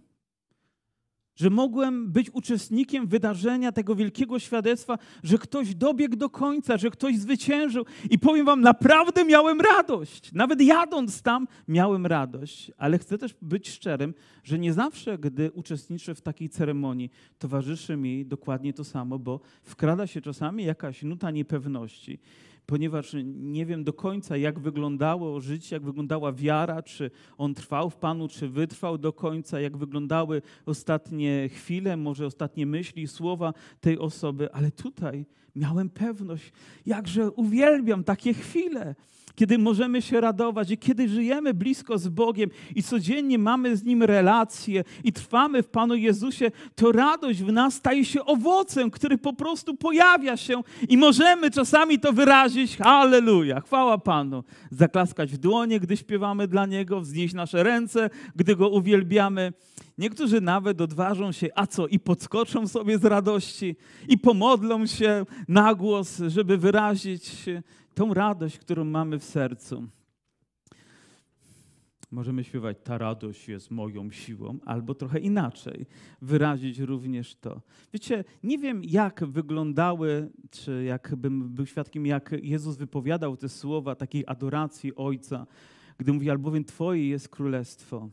że 1.36 1.50
mogłem 1.50 2.12
być 2.12 2.30
uczestnikiem 2.30 3.06
wydarzenia 3.06 3.72
tego 3.72 3.94
wielkiego 3.94 4.38
świadectwa, 4.38 4.98
że 5.22 5.38
ktoś 5.38 5.74
dobiegł 5.74 6.16
do 6.16 6.30
końca, 6.30 6.76
że 6.76 6.90
ktoś 6.90 7.18
zwyciężył. 7.18 7.84
I 8.10 8.18
powiem 8.18 8.46
Wam, 8.46 8.60
naprawdę 8.60 9.24
miałem 9.24 9.60
radość. 9.60 10.32
Nawet 10.32 10.60
jadąc 10.60 11.22
tam, 11.22 11.48
miałem 11.68 12.06
radość. 12.06 12.70
Ale 12.78 12.98
chcę 12.98 13.18
też 13.18 13.34
być 13.42 13.68
szczerym, 13.68 14.14
że 14.44 14.58
nie 14.58 14.72
zawsze, 14.72 15.18
gdy 15.18 15.52
uczestniczę 15.52 16.14
w 16.14 16.20
takiej 16.20 16.48
ceremonii, 16.48 17.10
towarzyszy 17.38 17.96
mi 17.96 18.26
dokładnie 18.26 18.72
to 18.72 18.84
samo, 18.84 19.18
bo 19.18 19.40
wkrada 19.62 20.06
się 20.06 20.20
czasami 20.20 20.64
jakaś 20.64 21.02
nuta 21.02 21.30
niepewności 21.30 22.18
ponieważ 22.66 23.16
nie 23.24 23.66
wiem 23.66 23.84
do 23.84 23.92
końca, 23.92 24.36
jak 24.36 24.58
wyglądało 24.58 25.40
życie, 25.40 25.76
jak 25.76 25.84
wyglądała 25.84 26.32
wiara, 26.32 26.82
czy 26.82 27.10
on 27.38 27.54
trwał 27.54 27.90
w 27.90 27.96
Panu, 27.96 28.28
czy 28.28 28.48
wytrwał 28.48 28.98
do 28.98 29.12
końca, 29.12 29.60
jak 29.60 29.76
wyglądały 29.76 30.42
ostatnie 30.66 31.48
chwile, 31.48 31.96
może 31.96 32.26
ostatnie 32.26 32.66
myśli 32.66 33.08
słowa 33.08 33.54
tej 33.80 33.98
osoby, 33.98 34.52
ale 34.52 34.70
tutaj 34.70 35.26
miałem 35.56 35.90
pewność, 35.90 36.52
jakże 36.86 37.30
uwielbiam 37.30 38.04
takie 38.04 38.34
chwile 38.34 38.94
kiedy 39.36 39.58
możemy 39.58 40.02
się 40.02 40.20
radować 40.20 40.70
i 40.70 40.78
kiedy 40.78 41.08
żyjemy 41.08 41.54
blisko 41.54 41.98
z 41.98 42.08
Bogiem 42.08 42.50
i 42.74 42.82
codziennie 42.82 43.38
mamy 43.38 43.76
z 43.76 43.84
Nim 43.84 44.02
relacje 44.02 44.84
i 45.04 45.12
trwamy 45.12 45.62
w 45.62 45.68
Panu 45.68 45.94
Jezusie, 45.94 46.50
to 46.74 46.92
radość 46.92 47.42
w 47.42 47.52
nas 47.52 47.74
staje 47.74 48.04
się 48.04 48.24
owocem, 48.24 48.90
który 48.90 49.18
po 49.18 49.32
prostu 49.32 49.76
pojawia 49.76 50.36
się 50.36 50.62
i 50.88 50.96
możemy 50.96 51.50
czasami 51.50 51.98
to 51.98 52.12
wyrazić. 52.12 52.76
Halleluja, 52.76 53.60
chwała 53.60 53.98
Panu. 53.98 54.44
Zaklaskać 54.70 55.32
w 55.32 55.38
dłonie, 55.38 55.80
gdy 55.80 55.96
śpiewamy 55.96 56.48
dla 56.48 56.66
Niego, 56.66 57.00
wznieść 57.00 57.34
nasze 57.34 57.62
ręce, 57.62 58.10
gdy 58.36 58.56
Go 58.56 58.68
uwielbiamy. 58.68 59.52
Niektórzy 59.98 60.40
nawet 60.40 60.80
odważą 60.80 61.32
się, 61.32 61.48
a 61.54 61.66
co, 61.66 61.86
i 61.86 61.98
podskoczą 61.98 62.68
sobie 62.68 62.98
z 62.98 63.04
radości, 63.04 63.76
i 64.08 64.18
pomodlą 64.18 64.86
się 64.86 65.26
na 65.48 65.74
głos, 65.74 66.22
żeby 66.26 66.58
wyrazić 66.58 67.44
tą 67.94 68.14
radość, 68.14 68.58
którą 68.58 68.84
mamy 68.84 69.18
w 69.18 69.24
sercu. 69.24 69.88
Możemy 72.10 72.44
śpiewać, 72.44 72.76
ta 72.84 72.98
radość 72.98 73.48
jest 73.48 73.70
moją 73.70 74.10
siłą, 74.10 74.58
albo 74.64 74.94
trochę 74.94 75.18
inaczej, 75.18 75.86
wyrazić 76.22 76.78
również 76.78 77.34
to. 77.34 77.60
Wiecie, 77.92 78.24
nie 78.42 78.58
wiem, 78.58 78.84
jak 78.84 79.24
wyglądały, 79.24 80.30
czy 80.50 80.84
jakbym 80.84 81.48
był 81.48 81.66
świadkiem, 81.66 82.06
jak 82.06 82.34
Jezus 82.42 82.76
wypowiadał 82.76 83.36
te 83.36 83.48
słowa 83.48 83.94
takiej 83.94 84.24
adoracji 84.26 84.94
Ojca, 84.94 85.46
gdy 85.98 86.12
mówi, 86.12 86.30
albowiem 86.30 86.64
Twoje 86.64 87.08
jest 87.08 87.28
królestwo. 87.28 88.08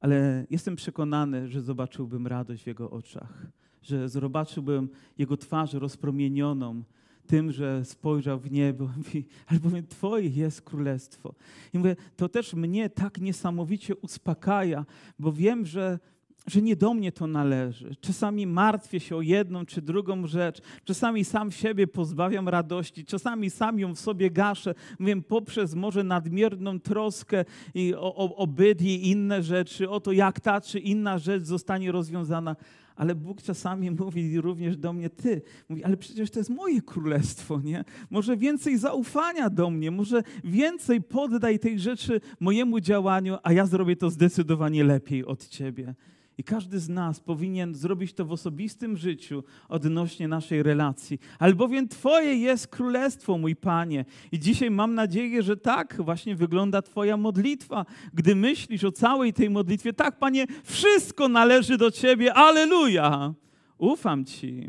Ale 0.00 0.46
jestem 0.50 0.76
przekonany, 0.76 1.48
że 1.48 1.60
zobaczyłbym 1.60 2.26
radość 2.26 2.62
w 2.62 2.66
Jego 2.66 2.90
oczach, 2.90 3.46
że 3.82 4.08
zobaczyłbym 4.08 4.88
Jego 5.18 5.36
twarz 5.36 5.72
rozpromienioną, 5.72 6.82
tym, 7.26 7.52
że 7.52 7.84
spojrzał 7.84 8.38
w 8.38 8.50
niebo, 8.50 8.90
mówi, 8.96 9.24
albowiem 9.46 9.86
Twoje 9.86 10.28
jest 10.28 10.62
królestwo. 10.62 11.34
I 11.74 11.78
mówię, 11.78 11.96
to 12.16 12.28
też 12.28 12.54
mnie 12.54 12.90
tak 12.90 13.20
niesamowicie 13.20 13.96
uspokaja, 13.96 14.86
bo 15.18 15.32
wiem, 15.32 15.66
że 15.66 15.98
że 16.46 16.62
nie 16.62 16.76
do 16.76 16.94
mnie 16.94 17.12
to 17.12 17.26
należy. 17.26 17.96
Czasami 18.00 18.46
martwię 18.46 19.00
się 19.00 19.16
o 19.16 19.22
jedną 19.22 19.66
czy 19.66 19.82
drugą 19.82 20.26
rzecz, 20.26 20.60
czasami 20.84 21.24
sam 21.24 21.50
siebie 21.50 21.86
pozbawiam 21.86 22.48
radości, 22.48 23.04
czasami 23.04 23.50
sam 23.50 23.78
ją 23.78 23.94
w 23.94 24.00
sobie 24.00 24.30
gaszę, 24.30 24.74
mówię, 24.98 25.22
poprzez 25.22 25.74
może 25.74 26.04
nadmierną 26.04 26.80
troskę 26.80 27.44
i 27.74 27.94
o, 27.94 28.14
o, 28.16 28.36
o 28.36 28.46
byt 28.46 28.82
i 28.82 29.10
inne 29.10 29.42
rzeczy, 29.42 29.90
o 29.90 30.00
to, 30.00 30.12
jak 30.12 30.40
ta 30.40 30.60
czy 30.60 30.78
inna 30.78 31.18
rzecz 31.18 31.42
zostanie 31.42 31.92
rozwiązana 31.92 32.56
ale 32.96 33.14
Bóg 33.14 33.42
czasami 33.42 33.90
mówi 34.00 34.40
również 34.40 34.76
do 34.76 34.92
mnie, 34.92 35.10
ty, 35.10 35.42
mówi, 35.68 35.84
ale 35.84 35.96
przecież 35.96 36.30
to 36.30 36.40
jest 36.40 36.50
moje 36.50 36.82
królestwo, 36.82 37.60
nie? 37.60 37.84
Może 38.10 38.36
więcej 38.36 38.78
zaufania 38.78 39.50
do 39.50 39.70
mnie, 39.70 39.90
może 39.90 40.22
więcej 40.44 41.02
poddaj 41.02 41.58
tej 41.58 41.78
rzeczy 41.78 42.20
mojemu 42.40 42.80
działaniu, 42.80 43.36
a 43.42 43.52
ja 43.52 43.66
zrobię 43.66 43.96
to 43.96 44.10
zdecydowanie 44.10 44.84
lepiej 44.84 45.24
od 45.24 45.48
ciebie. 45.48 45.94
I 46.38 46.44
każdy 46.44 46.78
z 46.80 46.88
nas 46.88 47.20
powinien 47.20 47.74
zrobić 47.74 48.14
to 48.14 48.24
w 48.24 48.32
osobistym 48.32 48.96
życiu 48.96 49.44
odnośnie 49.68 50.28
naszej 50.28 50.62
relacji. 50.62 51.18
Albowiem 51.38 51.88
Twoje 51.88 52.34
jest 52.34 52.68
królestwo, 52.68 53.38
mój 53.38 53.56
Panie. 53.56 54.04
I 54.32 54.38
dzisiaj 54.38 54.70
mam 54.70 54.94
nadzieję, 54.94 55.42
że 55.42 55.56
tak 55.56 56.02
właśnie 56.04 56.36
wygląda 56.36 56.82
Twoja 56.82 57.16
modlitwa. 57.16 57.86
Gdy 58.14 58.34
myślisz 58.34 58.84
o 58.84 58.92
całej 58.92 59.32
tej 59.32 59.50
modlitwie, 59.50 59.92
tak, 59.92 60.18
Panie, 60.18 60.46
wszystko 60.64 61.28
należy 61.28 61.76
do 61.76 61.90
Ciebie. 61.90 62.34
Aleluja! 62.34 63.34
Ufam 63.78 64.24
Ci, 64.24 64.68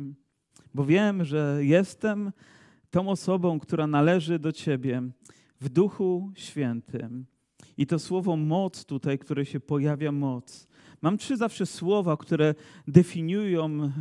bo 0.74 0.86
wiem, 0.86 1.26
że 1.26 1.60
jestem 1.62 2.32
tą 2.92 3.10
osobą, 3.10 3.60
która 3.60 3.88
należy 3.88 4.40
do 4.40 4.52
Ciebie 4.52 5.02
w 5.62 5.70
Duchu 5.70 6.32
Świętym. 6.36 7.26
I 7.78 7.88
to 7.88 8.00
słowo 8.00 8.38
moc 8.38 8.86
tutaj, 8.86 9.20
które 9.20 9.46
się 9.46 9.60
pojawia, 9.60 10.12
moc 10.12 10.68
Mam 11.04 11.18
trzy 11.18 11.38
zawsze 11.38 11.66
słowa, 11.66 12.18
które 12.18 12.56
definiują 12.88 13.92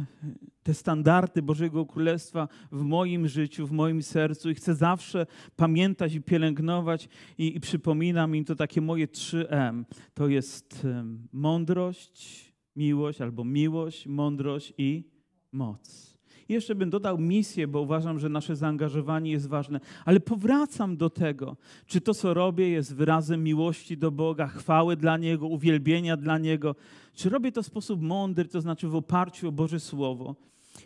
te 0.62 0.74
standardy 0.74 1.42
Bożego 1.42 1.86
Królestwa 1.86 2.48
w 2.72 2.82
moim 2.82 3.28
życiu, 3.28 3.66
w 3.66 3.72
moim 3.72 4.02
sercu 4.02 4.50
i 4.50 4.54
chcę 4.54 4.74
zawsze 4.74 5.26
pamiętać 5.56 6.14
i 6.14 6.22
pielęgnować 6.22 7.08
i, 7.38 7.56
i 7.56 7.60
przypominam 7.60 8.36
im 8.36 8.44
to 8.44 8.56
takie 8.56 8.80
moje 8.80 9.06
3M. 9.06 9.84
To 10.14 10.28
jest 10.28 10.86
mądrość, 11.32 12.52
miłość 12.76 13.20
albo 13.20 13.44
miłość, 13.44 14.06
mądrość 14.06 14.72
i 14.78 15.04
moc. 15.52 16.11
Jeszcze 16.48 16.74
bym 16.74 16.90
dodał 16.90 17.18
misję, 17.18 17.68
bo 17.68 17.80
uważam, 17.80 18.18
że 18.18 18.28
nasze 18.28 18.56
zaangażowanie 18.56 19.30
jest 19.30 19.48
ważne. 19.48 19.80
Ale 20.04 20.20
powracam 20.20 20.96
do 20.96 21.10
tego, 21.10 21.56
czy 21.86 22.00
to, 22.00 22.14
co 22.14 22.34
robię, 22.34 22.68
jest 22.68 22.94
wyrazem 22.94 23.44
miłości 23.44 23.96
do 23.98 24.10
Boga, 24.10 24.46
chwały 24.46 24.96
dla 24.96 25.16
Niego, 25.16 25.46
uwielbienia 25.46 26.16
dla 26.16 26.38
Niego, 26.38 26.74
czy 27.14 27.28
robię 27.28 27.52
to 27.52 27.62
w 27.62 27.66
sposób 27.66 28.02
mądry, 28.02 28.44
to 28.44 28.60
znaczy 28.60 28.88
w 28.88 28.94
oparciu 28.94 29.48
o 29.48 29.52
Boże 29.52 29.80
Słowo. 29.80 30.34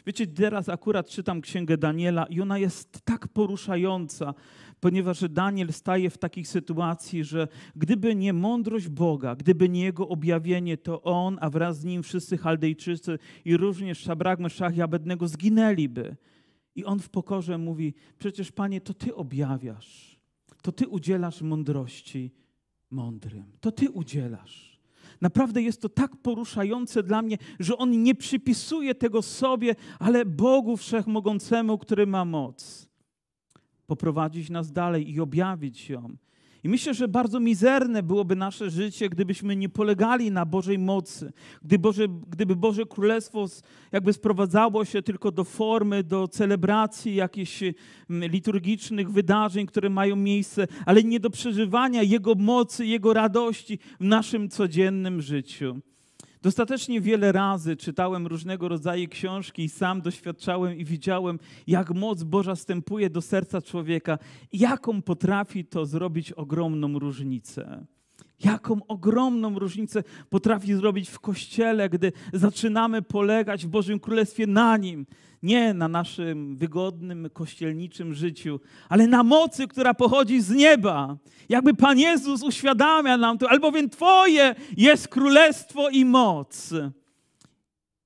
Wiecie, 0.07 0.27
teraz 0.27 0.69
akurat 0.69 1.09
czytam 1.09 1.41
Księgę 1.41 1.77
Daniela 1.77 2.27
i 2.27 2.41
ona 2.41 2.59
jest 2.59 3.01
tak 3.05 3.29
poruszająca, 3.29 4.35
ponieważ 4.81 5.29
Daniel 5.29 5.73
staje 5.73 6.11
w 6.11 6.19
takiej 6.19 6.45
sytuacji, 6.45 7.25
że 7.25 7.49
gdyby 7.77 8.15
nie 8.15 8.33
mądrość 8.33 8.89
Boga, 8.89 9.37
gdyby 9.37 9.69
nie 9.69 9.85
Jego 9.85 10.09
objawienie, 10.09 10.77
to 10.77 11.03
on, 11.03 11.39
a 11.41 11.51
wraz 11.51 11.81
z 11.81 11.85
nim 11.85 12.03
wszyscy 12.03 12.39
Chaldejczycy 12.39 13.19
i 13.45 13.57
również 13.57 13.99
Szabrak, 13.99 14.41
Meszach 14.41 14.77
i 14.77 14.83
Abednego 14.83 15.29
zginęliby. 15.29 16.17
I 16.75 16.85
on 16.85 16.99
w 16.99 17.09
pokorze 17.09 17.59
mówi, 17.59 17.95
przecież 18.19 18.53
Panie, 18.53 18.81
to 18.81 18.95
Ty 18.95 19.15
objawiasz, 19.15 20.21
to 20.63 20.73
Ty 20.73 20.89
udzielasz 20.89 21.43
mądrości 21.43 22.31
mądrym, 22.91 23.45
to 23.61 23.73
Ty 23.73 23.91
udzielasz. 23.91 24.77
Naprawdę 25.21 25.63
jest 25.63 25.83
to 25.83 25.89
tak 25.89 26.17
poruszające 26.17 27.03
dla 27.03 27.23
mnie, 27.23 27.39
że 27.61 27.77
on 27.77 28.03
nie 28.03 28.15
przypisuje 28.15 28.95
tego 28.95 29.23
sobie, 29.23 29.75
ale 29.99 30.25
Bogu 30.25 30.77
Wszechmogącemu, 30.77 31.79
który 31.79 32.07
ma 32.07 32.25
moc 32.25 32.86
poprowadzić 33.87 34.51
nas 34.51 34.73
dalej 34.73 35.11
i 35.11 35.21
objawić 35.21 35.91
ją. 35.91 36.17
I 36.65 36.69
myślę, 36.69 36.95
że 36.95 37.09
bardzo 37.09 37.41
mizerne 37.41 38.03
byłoby 38.03 38.37
nasze 38.37 38.71
życie, 38.71 39.09
gdybyśmy 39.09 39.57
nie 39.57 39.69
polegali 39.69 40.31
na 40.31 40.47
Bożej 40.47 40.79
mocy, 40.79 41.33
gdy 41.63 41.79
Boże, 41.79 42.09
gdyby 42.29 42.57
Boże 42.57 42.87
Królestwo 42.87 43.47
jakby 43.93 44.13
sprowadzało 44.13 44.85
się 44.85 45.03
tylko 45.03 45.33
do 45.33 45.45
formy, 45.45 46.05
do 46.05 46.29
celebracji 46.29 47.15
jakichś 47.15 47.63
mm, 47.63 48.31
liturgicznych 48.31 49.11
wydarzeń, 49.11 49.67
które 49.67 49.91
mają 49.91 50.17
miejsce, 50.17 50.67
ale 50.87 51.03
nie 51.03 51.21
do 51.21 51.31
przeżywania 51.31 52.03
Jego 52.03 52.35
mocy, 52.35 52.87
Jego 52.87 53.13
radości 53.13 53.79
w 54.01 54.05
naszym 54.05 54.49
codziennym 54.49 55.23
życiu. 55.23 55.81
Dostatecznie 56.47 57.01
wiele 57.01 57.33
razy 57.33 57.77
czytałem 57.77 58.27
różnego 58.27 58.69
rodzaju 58.69 59.09
książki 59.09 59.65
i 59.65 59.69
sam 59.69 60.01
doświadczałem 60.01 60.79
i 60.79 60.85
widziałem, 60.85 61.39
jak 61.67 61.91
moc 61.95 62.23
Boża 62.23 62.57
stępuje 62.57 63.11
do 63.11 63.23
serca 63.23 63.63
człowieka, 63.63 64.19
jaką 64.53 65.03
potrafi 65.03 65.65
to 65.65 65.87
zrobić 65.87 66.33
ogromną 66.33 66.99
różnicę. 66.99 67.87
Jaką 68.45 68.87
ogromną 68.89 69.59
różnicę 69.59 70.03
potrafi 70.31 70.75
zrobić 70.75 71.11
w 71.11 71.21
kościele, 71.21 71.89
gdy 71.89 72.13
zaczynamy 72.33 73.03
polegać 73.03 73.67
w 73.67 73.69
Bożym 73.69 74.01
Królestwie 74.01 74.47
na 74.47 74.77
Nim. 74.77 75.07
Nie 75.43 75.75
na 75.75 75.89
naszym 75.89 76.57
wygodnym, 76.57 77.31
kościelniczym 77.33 78.15
życiu, 78.15 78.61
ale 78.89 79.07
na 79.07 79.23
mocy, 79.23 79.69
która 79.69 79.95
pochodzi 79.95 80.41
z 80.41 80.51
nieba. 80.51 81.17
Jakby 81.49 81.75
Pan 81.75 81.99
Jezus 81.99 82.43
uświadamia 82.43 83.17
nam 83.17 83.39
to, 83.39 83.51
albowiem 83.51 83.91
Twoje 83.91 84.55
jest 84.77 85.09
królestwo 85.09 85.89
i 85.89 86.05
moc. 86.05 86.75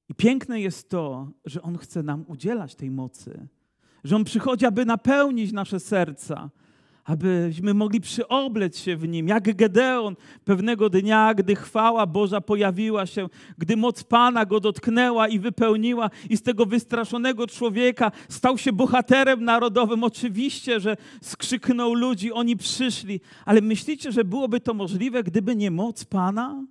I 0.09 0.14
piękne 0.14 0.61
jest 0.61 0.90
to, 0.90 1.29
że 1.45 1.62
On 1.62 1.79
chce 1.79 2.03
nam 2.03 2.25
udzielać 2.29 2.75
tej 2.75 2.90
mocy, 2.90 3.49
że 4.05 4.16
On 4.16 4.25
przychodzi, 4.25 4.66
aby 4.66 4.85
napełnić 4.85 5.53
nasze 5.53 5.81
serca 5.81 6.51
abyśmy 7.05 7.75
mogli 7.75 8.01
przyobleć 8.01 8.77
się 8.77 8.97
w 8.97 9.09
nim, 9.09 9.29
jak 9.29 9.57
Gedeon 9.57 10.17
pewnego 10.45 10.91
dnia, 10.91 11.35
gdy 11.35 11.57
chwała 11.57 12.07
Boża 12.07 12.41
pojawiła 12.41 13.07
się, 13.07 13.29
gdy 13.59 13.77
moc 13.77 14.05
Pana 14.05 14.47
go 14.47 14.61
dotknęła 14.61 15.29
i 15.29 15.39
wypełniła, 15.39 16.11
i 16.31 16.37
z 16.37 16.43
tego 16.43 16.67
wystraszonego 16.67 17.47
człowieka 17.47 18.13
stał 18.29 18.59
się 18.59 18.73
bohaterem 18.73 19.45
narodowym. 19.45 20.05
Oczywiście, 20.05 20.81
że 20.81 20.97
skrzyknął 21.23 21.95
ludzi, 21.95 22.33
oni 22.33 22.57
przyszli, 22.57 23.21
ale 23.45 23.61
myślicie, 23.61 24.13
że 24.13 24.25
byłoby 24.25 24.61
to 24.61 24.75
możliwe, 24.75 25.23
gdyby 25.23 25.57
nie 25.57 25.71
moc 25.71 26.05
Pana? 26.05 26.65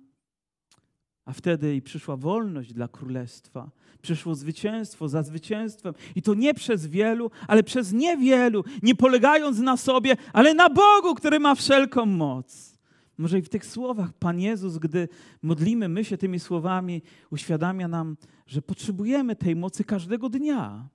A 1.24 1.32
wtedy 1.32 1.74
i 1.74 1.82
przyszła 1.82 2.16
wolność 2.16 2.72
dla 2.72 2.88
królestwa 2.88 3.70
przyszło 4.00 4.34
zwycięstwo 4.34 5.08
za 5.08 5.22
zwycięstwem. 5.22 5.94
I 6.14 6.22
to 6.22 6.34
nie 6.34 6.54
przez 6.54 6.86
wielu, 6.86 7.30
ale 7.48 7.62
przez 7.62 7.92
niewielu, 7.92 8.64
nie 8.82 8.94
polegając 8.94 9.58
na 9.58 9.76
sobie, 9.76 10.16
ale 10.32 10.54
na 10.54 10.70
Bogu, 10.70 11.14
który 11.14 11.40
ma 11.40 11.54
wszelką 11.54 12.06
moc. 12.06 12.78
Może 13.18 13.38
i 13.38 13.42
w 13.42 13.48
tych 13.48 13.66
słowach 13.66 14.12
Pan 14.12 14.40
Jezus, 14.40 14.78
gdy 14.78 15.08
modlimy 15.42 15.88
my 15.88 16.04
się 16.04 16.18
tymi 16.18 16.40
słowami, 16.40 17.02
uświadamia 17.30 17.88
nam, 17.88 18.16
że 18.46 18.62
potrzebujemy 18.62 19.36
tej 19.36 19.56
mocy 19.56 19.84
każdego 19.84 20.28
dnia. 20.28 20.88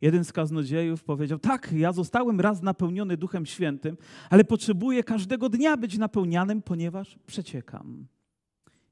Jeden 0.00 0.24
z 0.24 0.32
kaznodziejów 0.32 1.04
powiedział: 1.04 1.38
Tak, 1.38 1.72
ja 1.72 1.92
zostałem 1.92 2.40
raz 2.40 2.62
napełniony 2.62 3.16
Duchem 3.16 3.46
Świętym, 3.46 3.96
ale 4.30 4.44
potrzebuję 4.44 5.04
każdego 5.04 5.48
dnia 5.48 5.76
być 5.76 5.98
napełnianym, 5.98 6.62
ponieważ 6.62 7.18
przeciekam. 7.26 8.06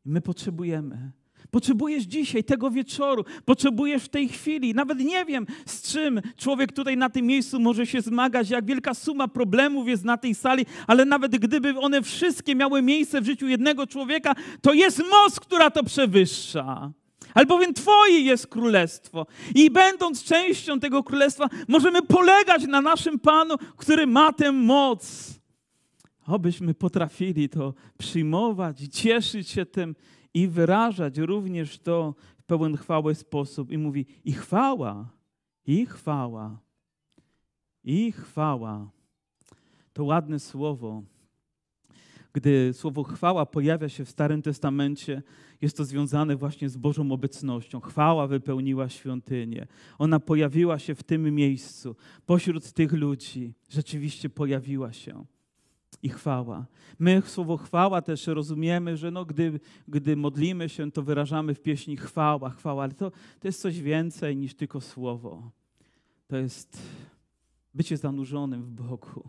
My 0.09 0.21
potrzebujemy 0.21 1.13
Potrzebujesz 1.51 2.05
dzisiaj, 2.05 2.45
tego 2.45 2.71
wieczoru, 2.71 3.25
potrzebujesz 3.45 4.05
w 4.05 4.09
tej 4.09 4.29
chwili. 4.29 4.75
Nawet 4.75 4.99
nie 4.99 5.25
wiem, 5.25 5.47
z 5.67 5.93
czym 5.93 6.21
człowiek 6.37 6.73
tutaj 6.73 6.97
na 6.97 7.11
tym 7.11 7.27
miejscu 7.27 7.61
może 7.61 7.87
się 7.87 8.01
zmagać, 8.01 8.51
jak 8.51 8.65
wielka 8.65 8.95
suma 8.95 9.29
problemów 9.29 9.89
jest 9.89 10.05
na 10.05 10.17
tej 10.17 10.35
sali, 10.35 10.67
ale 10.87 11.05
nawet 11.05 11.39
gdyby 11.39 11.79
one 11.79 12.03
wszystkie 12.03 12.55
miały 12.55 12.83
miejsce 12.83 13.21
w 13.21 13.27
życiu 13.27 13.49
jednego 13.49 13.87
człowieka, 13.87 14.35
to 14.63 14.73
jest 14.73 15.03
moc, 15.11 15.41
która 15.41 15.71
to 15.71 15.85
przewyższa. 15.85 16.93
Albowiem 17.35 17.75
Twoje 17.75 18.21
jest 18.21 18.47
królestwo. 18.47 19.27
I 19.55 19.71
będąc 19.71 20.25
częścią 20.25 20.81
tego 20.81 21.03
królestwa, 21.03 21.49
możemy 21.69 22.03
polegać 22.03 22.67
na 22.67 22.81
naszym 22.81 23.19
Panu, 23.19 23.55
który 23.77 24.07
ma 24.07 24.33
tę 24.33 24.53
moc. 24.53 25.38
Obyśmy 26.29 26.75
potrafili 26.75 27.49
to 27.49 27.75
przyjmować 27.99 28.83
i 28.83 28.89
cieszyć 28.89 29.49
się 29.49 29.67
tym 29.67 29.97
i 30.35 30.49
wyrażać 30.49 31.19
również 31.19 31.79
to 31.79 32.15
w 32.39 32.43
pełen 32.43 32.77
chwały 32.77 33.15
sposób. 33.15 33.71
I 33.71 33.79
mówi: 33.79 34.07
i 34.25 34.33
chwała, 34.33 35.11
i 35.67 35.87
chwała, 35.87 36.61
i 37.85 38.13
chwała. 38.13 38.91
To 39.93 40.05
ładne 40.05 40.39
słowo. 40.39 41.03
Gdy 42.33 42.73
słowo 42.73 43.03
chwała 43.03 43.47
pojawia 43.47 43.89
się 43.89 44.05
w 44.05 44.11
Starym 44.11 44.43
Testamencie, 44.43 45.23
jest 45.61 45.77
to 45.77 45.85
związane 45.85 46.37
właśnie 46.37 46.69
z 46.69 46.77
Bożą 46.77 47.13
obecnością. 47.13 47.81
Chwała 47.81 48.27
wypełniła 48.27 48.89
świątynię. 48.89 49.67
Ona 49.99 50.21
pojawiła 50.21 50.79
się 50.79 50.95
w 50.95 51.03
tym 51.03 51.35
miejscu, 51.35 51.97
pośród 52.27 52.73
tych 52.73 52.93
ludzi. 52.93 53.55
Rzeczywiście 53.69 54.31
pojawiła 54.31 54.93
się 54.93 55.25
i 56.03 56.09
chwała. 56.09 56.67
My 56.99 57.23
słowo 57.27 57.57
chwała 57.57 58.03
też 58.03 58.27
rozumiemy, 58.27 58.97
że 58.97 59.11
no, 59.11 59.25
gdy, 59.25 59.61
gdy 59.89 60.17
modlimy 60.17 60.69
się, 60.69 60.91
to 60.91 61.03
wyrażamy 61.03 61.55
w 61.55 61.61
pieśni 61.61 61.97
chwała, 61.97 62.51
chwała, 62.51 62.83
ale 62.83 62.93
to, 62.93 63.11
to 63.11 63.49
jest 63.49 63.61
coś 63.61 63.81
więcej 63.81 64.37
niż 64.37 64.55
tylko 64.55 64.81
słowo. 64.81 65.51
To 66.27 66.37
jest 66.37 66.79
bycie 67.75 67.97
zanurzonym 67.97 68.63
w 68.63 68.71
Bogu. 68.71 69.29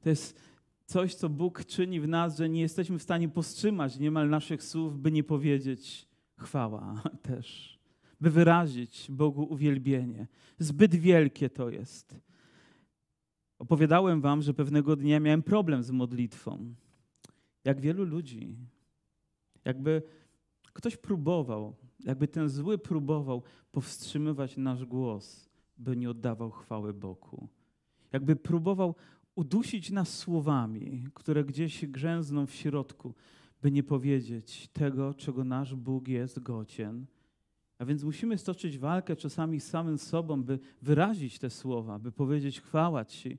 To 0.00 0.08
jest 0.08 0.40
coś, 0.86 1.14
co 1.14 1.28
Bóg 1.28 1.64
czyni 1.64 2.00
w 2.00 2.08
nas, 2.08 2.36
że 2.38 2.48
nie 2.48 2.60
jesteśmy 2.60 2.98
w 2.98 3.02
stanie 3.02 3.28
powstrzymać 3.28 3.98
niemal 3.98 4.28
naszych 4.28 4.62
słów, 4.62 4.98
by 4.98 5.12
nie 5.12 5.24
powiedzieć 5.24 6.08
chwała 6.36 7.02
też, 7.22 7.78
by 8.20 8.30
wyrazić 8.30 9.06
Bogu 9.10 9.42
uwielbienie. 9.42 10.26
Zbyt 10.58 10.94
wielkie 10.94 11.50
to 11.50 11.70
jest. 11.70 12.25
Opowiadałem 13.58 14.20
wam, 14.20 14.42
że 14.42 14.54
pewnego 14.54 14.96
dnia 14.96 15.20
miałem 15.20 15.42
problem 15.42 15.82
z 15.82 15.90
modlitwą. 15.90 16.74
Jak 17.64 17.80
wielu 17.80 18.04
ludzi. 18.04 18.56
Jakby 19.64 20.02
ktoś 20.72 20.96
próbował, 20.96 21.76
jakby 22.04 22.28
ten 22.28 22.48
zły 22.48 22.78
próbował 22.78 23.42
powstrzymywać 23.72 24.56
nasz 24.56 24.84
głos, 24.84 25.48
by 25.78 25.96
nie 25.96 26.10
oddawał 26.10 26.50
chwały 26.50 26.94
Bogu. 26.94 27.48
Jakby 28.12 28.36
próbował 28.36 28.94
udusić 29.34 29.90
nas 29.90 30.18
słowami, 30.18 31.04
które 31.14 31.44
gdzieś 31.44 31.86
grzęzną 31.86 32.46
w 32.46 32.54
środku, 32.54 33.14
by 33.62 33.70
nie 33.70 33.82
powiedzieć 33.82 34.68
tego, 34.72 35.14
czego 35.14 35.44
nasz 35.44 35.74
Bóg 35.74 36.08
jest 36.08 36.40
godzien. 36.40 37.06
A 37.78 37.84
więc 37.84 38.04
musimy 38.04 38.38
stoczyć 38.38 38.78
walkę 38.78 39.16
czasami 39.16 39.60
z 39.60 39.66
samym 39.66 39.98
sobą, 39.98 40.42
by 40.42 40.58
wyrazić 40.82 41.38
te 41.38 41.50
słowa, 41.50 41.98
by 41.98 42.12
powiedzieć 42.12 42.60
chwała 42.60 43.04
Ci. 43.04 43.38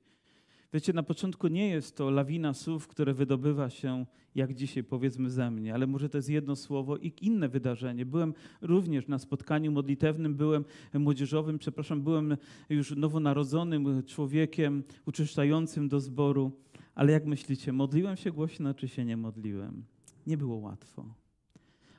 Wiecie, 0.74 0.94
na 0.94 1.04
początku 1.04 1.48
nie 1.48 1.70
jest 1.70 1.98
to 1.98 2.10
lawina 2.10 2.54
słów, 2.54 2.88
które 2.88 3.14
wydobywa 3.14 3.70
się, 3.70 4.06
jak 4.36 4.54
dzisiaj 4.54 4.84
powiedzmy 4.84 5.30
ze 5.30 5.52
mnie, 5.52 5.74
ale 5.74 5.88
może 5.88 6.10
to 6.10 6.18
jest 6.18 6.30
jedno 6.30 6.56
słowo 6.56 6.98
i 6.98 7.14
inne 7.22 7.50
wydarzenie. 7.50 8.06
Byłem 8.06 8.34
również 8.62 9.08
na 9.08 9.20
spotkaniu 9.20 9.72
modlitewnym, 9.72 10.36
byłem 10.36 10.66
młodzieżowym, 10.94 11.60
przepraszam, 11.60 12.02
byłem 12.02 12.38
już 12.70 12.96
nowonarodzonym 12.96 14.04
człowiekiem 14.04 14.84
uczyszczającym 15.06 15.88
do 15.88 16.00
zboru, 16.00 16.52
ale 16.96 17.12
jak 17.12 17.26
myślicie, 17.26 17.74
modliłem 17.74 18.18
się 18.18 18.32
głośno, 18.32 18.74
czy 18.74 18.88
się 18.88 19.06
nie 19.06 19.18
modliłem? 19.18 19.84
Nie 20.28 20.38
było 20.38 20.58
łatwo. 20.58 21.27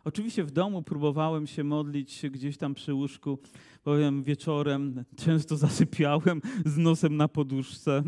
Oczywiście 0.09 0.45
w 0.45 0.51
domu 0.51 0.83
próbowałem 0.83 1.47
się 1.47 1.65
modlić 1.65 2.23
gdzieś 2.31 2.57
tam 2.57 2.75
przy 2.75 2.95
łóżku, 2.95 3.39
powiem 3.83 4.23
wieczorem, 4.23 5.05
często 5.17 5.57
zasypiałem 5.67 6.43
z 6.65 6.77
nosem 6.77 7.17
na 7.17 7.29
poduszce, 7.29 8.03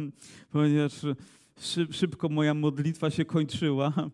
ponieważ 0.50 0.92
szybko 1.90 2.28
moja 2.28 2.54
modlitwa 2.54 3.10
się 3.10 3.24
kończyła. 3.24 4.10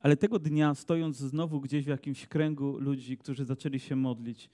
Ale 0.00 0.16
tego 0.16 0.38
dnia, 0.38 0.74
stojąc 0.74 1.16
znowu 1.16 1.60
gdzieś 1.60 1.84
w 1.84 1.88
jakimś 1.88 2.26
kręgu 2.26 2.78
ludzi, 2.78 3.16
którzy 3.16 3.44
zaczęli 3.44 3.78
się 3.78 3.96
modlić, 3.96 4.50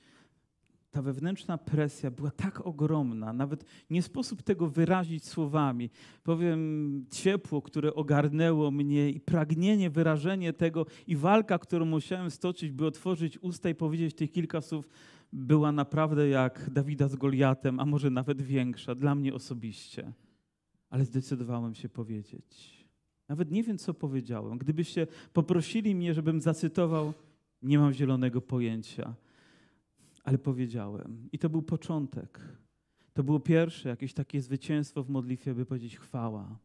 ta 0.96 1.02
wewnętrzna 1.02 1.58
presja 1.58 2.10
była 2.10 2.30
tak 2.30 2.66
ogromna, 2.66 3.32
nawet 3.32 3.64
nie 3.90 4.02
sposób 4.02 4.42
tego 4.42 4.68
wyrazić 4.68 5.24
słowami. 5.24 5.90
Powiem, 6.22 7.04
ciepło, 7.10 7.62
które 7.62 7.94
ogarnęło 7.94 8.70
mnie 8.70 9.10
i 9.10 9.20
pragnienie, 9.20 9.90
wyrażenie 9.90 10.52
tego 10.52 10.86
i 11.06 11.16
walka, 11.16 11.58
którą 11.58 11.84
musiałem 11.84 12.30
stoczyć, 12.30 12.72
by 12.72 12.86
otworzyć 12.86 13.38
usta 13.38 13.68
i 13.68 13.74
powiedzieć 13.74 14.14
tych 14.14 14.32
kilka 14.32 14.60
słów, 14.60 14.88
była 15.32 15.72
naprawdę 15.72 16.28
jak 16.28 16.70
Dawida 16.70 17.08
z 17.08 17.16
Goliatem, 17.16 17.80
a 17.80 17.84
może 17.84 18.10
nawet 18.10 18.42
większa, 18.42 18.94
dla 18.94 19.14
mnie 19.14 19.34
osobiście. 19.34 20.12
Ale 20.90 21.04
zdecydowałem 21.04 21.74
się 21.74 21.88
powiedzieć. 21.88 22.86
Nawet 23.28 23.50
nie 23.50 23.62
wiem, 23.62 23.78
co 23.78 23.94
powiedziałem. 23.94 24.58
Gdybyście 24.58 25.06
poprosili 25.32 25.94
mnie, 25.94 26.14
żebym 26.14 26.40
zacytował, 26.40 27.12
nie 27.62 27.78
mam 27.78 27.92
zielonego 27.92 28.40
pojęcia 28.40 29.14
ale 30.26 30.38
powiedziałem. 30.38 31.28
I 31.32 31.38
to 31.38 31.48
był 31.48 31.62
początek. 31.62 32.40
To 33.12 33.24
było 33.24 33.40
pierwsze 33.40 33.88
jakieś 33.88 34.14
takie 34.14 34.40
zwycięstwo 34.40 35.02
w 35.02 35.08
modlitwie, 35.08 35.54
by 35.54 35.66
powiedzieć 35.66 35.96
chwała, 35.96 36.58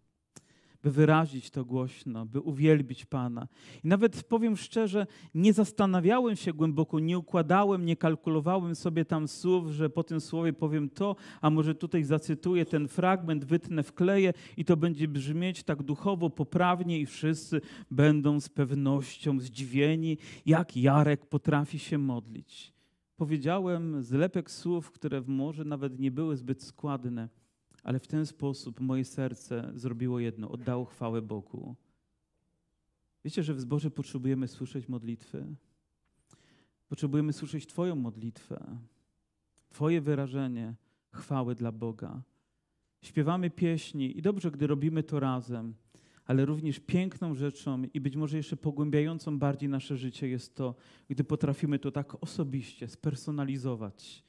by 0.84 0.92
wyrazić 0.92 1.50
to 1.50 1.66
głośno, 1.66 2.26
by 2.26 2.40
uwielbić 2.40 3.06
Pana. 3.06 3.48
I 3.84 3.88
nawet 3.88 4.24
powiem 4.24 4.58
szczerze, 4.58 5.08
nie 5.36 5.54
zastanawiałem 5.54 6.36
się 6.36 6.54
głęboko, 6.54 7.00
nie 7.00 7.18
układałem, 7.18 7.86
nie 7.86 7.96
kalkulowałem 7.96 8.76
sobie 8.76 9.06
tam 9.06 9.28
słów, 9.28 9.68
że 9.68 9.90
po 9.90 10.04
tym 10.04 10.22
słowie 10.22 10.54
powiem 10.54 10.90
to, 10.90 11.16
a 11.42 11.50
może 11.50 11.76
tutaj 11.76 12.04
zacytuję 12.04 12.66
ten 12.66 12.88
fragment, 12.88 13.46
wytnę, 13.46 13.84
wkleję 13.84 14.34
i 14.58 14.66
to 14.66 14.78
będzie 14.78 15.08
brzmieć 15.08 15.64
tak 15.64 15.84
duchowo, 15.84 16.30
poprawnie 16.30 17.00
i 17.00 17.06
wszyscy 17.06 17.62
będą 17.92 18.40
z 18.40 18.50
pewnością 18.50 19.40
zdziwieni, 19.40 20.18
jak 20.46 20.78
Jarek 20.78 21.26
potrafi 21.26 21.80
się 21.80 21.98
modlić 21.98 22.81
powiedziałem 23.22 24.04
zlepek 24.04 24.52
słów, 24.52 24.92
które 24.92 25.22
może 25.28 25.66
nawet 25.66 26.00
nie 26.00 26.12
były 26.12 26.38
zbyt 26.38 26.64
składne, 26.64 27.30
ale 27.84 28.00
w 28.00 28.08
ten 28.08 28.26
sposób 28.26 28.80
moje 28.80 29.06
serce 29.06 29.72
zrobiło 29.76 30.20
jedno, 30.20 30.52
oddało 30.52 30.86
chwałę 30.86 31.22
Bogu. 31.22 31.76
Wiecie, 33.26 33.44
że 33.44 33.54
w 33.54 33.62
zborze 33.62 33.92
potrzebujemy 33.92 34.48
słyszeć 34.48 34.88
modlitwy? 34.88 35.56
Potrzebujemy 36.90 37.34
słyszeć 37.34 37.68
Twoją 37.68 37.96
modlitwę, 37.96 38.78
Twoje 39.70 40.02
wyrażenie 40.02 40.76
chwały 41.12 41.56
dla 41.56 41.72
Boga. 41.72 42.22
Śpiewamy 43.02 43.50
pieśni 43.50 44.18
i 44.18 44.22
dobrze, 44.22 44.52
gdy 44.52 44.68
robimy 44.68 45.04
to 45.04 45.20
razem 45.20 45.74
ale 46.26 46.46
również 46.46 46.80
piękną 46.80 47.36
rzeczą 47.36 47.84
i 47.94 48.02
być 48.02 48.16
może 48.16 48.38
jeszcze 48.38 48.58
pogłębiającą 48.58 49.40
bardziej 49.40 49.70
nasze 49.70 49.98
życie 49.98 50.28
jest 50.28 50.56
to, 50.56 50.76
gdy 51.10 51.24
potrafimy 51.24 51.80
to 51.80 51.92
tak 51.92 52.24
osobiście 52.24 52.88
spersonalizować 52.88 54.24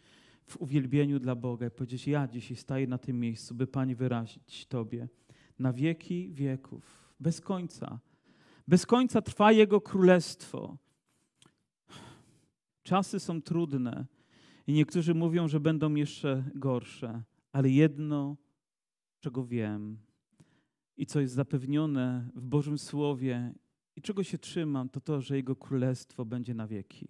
w 0.45 0.57
uwielbieniu 0.57 1.19
dla 1.19 1.35
Boga 1.35 1.67
i 1.67 1.71
powiedzieć: 1.71 2.07
Ja 2.07 2.29
dzisiaj 2.29 2.57
staję 2.57 2.87
na 2.87 2.99
tym 2.99 3.21
miejscu, 3.21 3.55
by 3.55 3.67
Pani 3.67 3.95
wyrazić 3.95 4.67
Tobie 4.67 5.09
na 5.59 5.73
wieki 5.73 6.33
wieków, 6.33 7.15
bez 7.21 7.41
końca. 7.41 8.01
Bez 8.69 8.87
końca 8.87 9.23
trwa 9.23 9.53
Jego 9.53 9.81
królestwo. 9.81 10.77
Czasy 12.83 13.21
są 13.21 13.43
trudne 13.43 14.07
i 14.67 14.73
niektórzy 14.73 15.15
mówią, 15.15 15.49
że 15.49 15.61
będą 15.61 15.95
jeszcze 15.95 16.45
gorsze, 16.55 17.23
ale 17.53 17.71
jedno, 17.71 18.37
czego 19.21 19.47
wiem, 19.47 19.99
i 20.97 21.07
co 21.07 21.21
jest 21.21 21.35
zapewnione 21.35 22.31
w 22.35 22.47
Bożym 22.47 22.79
Słowie 22.79 23.55
i 23.97 24.03
czego 24.03 24.23
się 24.23 24.39
trzymam, 24.39 24.89
to 24.89 25.01
to, 25.01 25.21
że 25.21 25.37
Jego 25.37 25.57
Królestwo 25.57 26.25
będzie 26.25 26.55
na 26.55 26.67
wieki. 26.67 27.07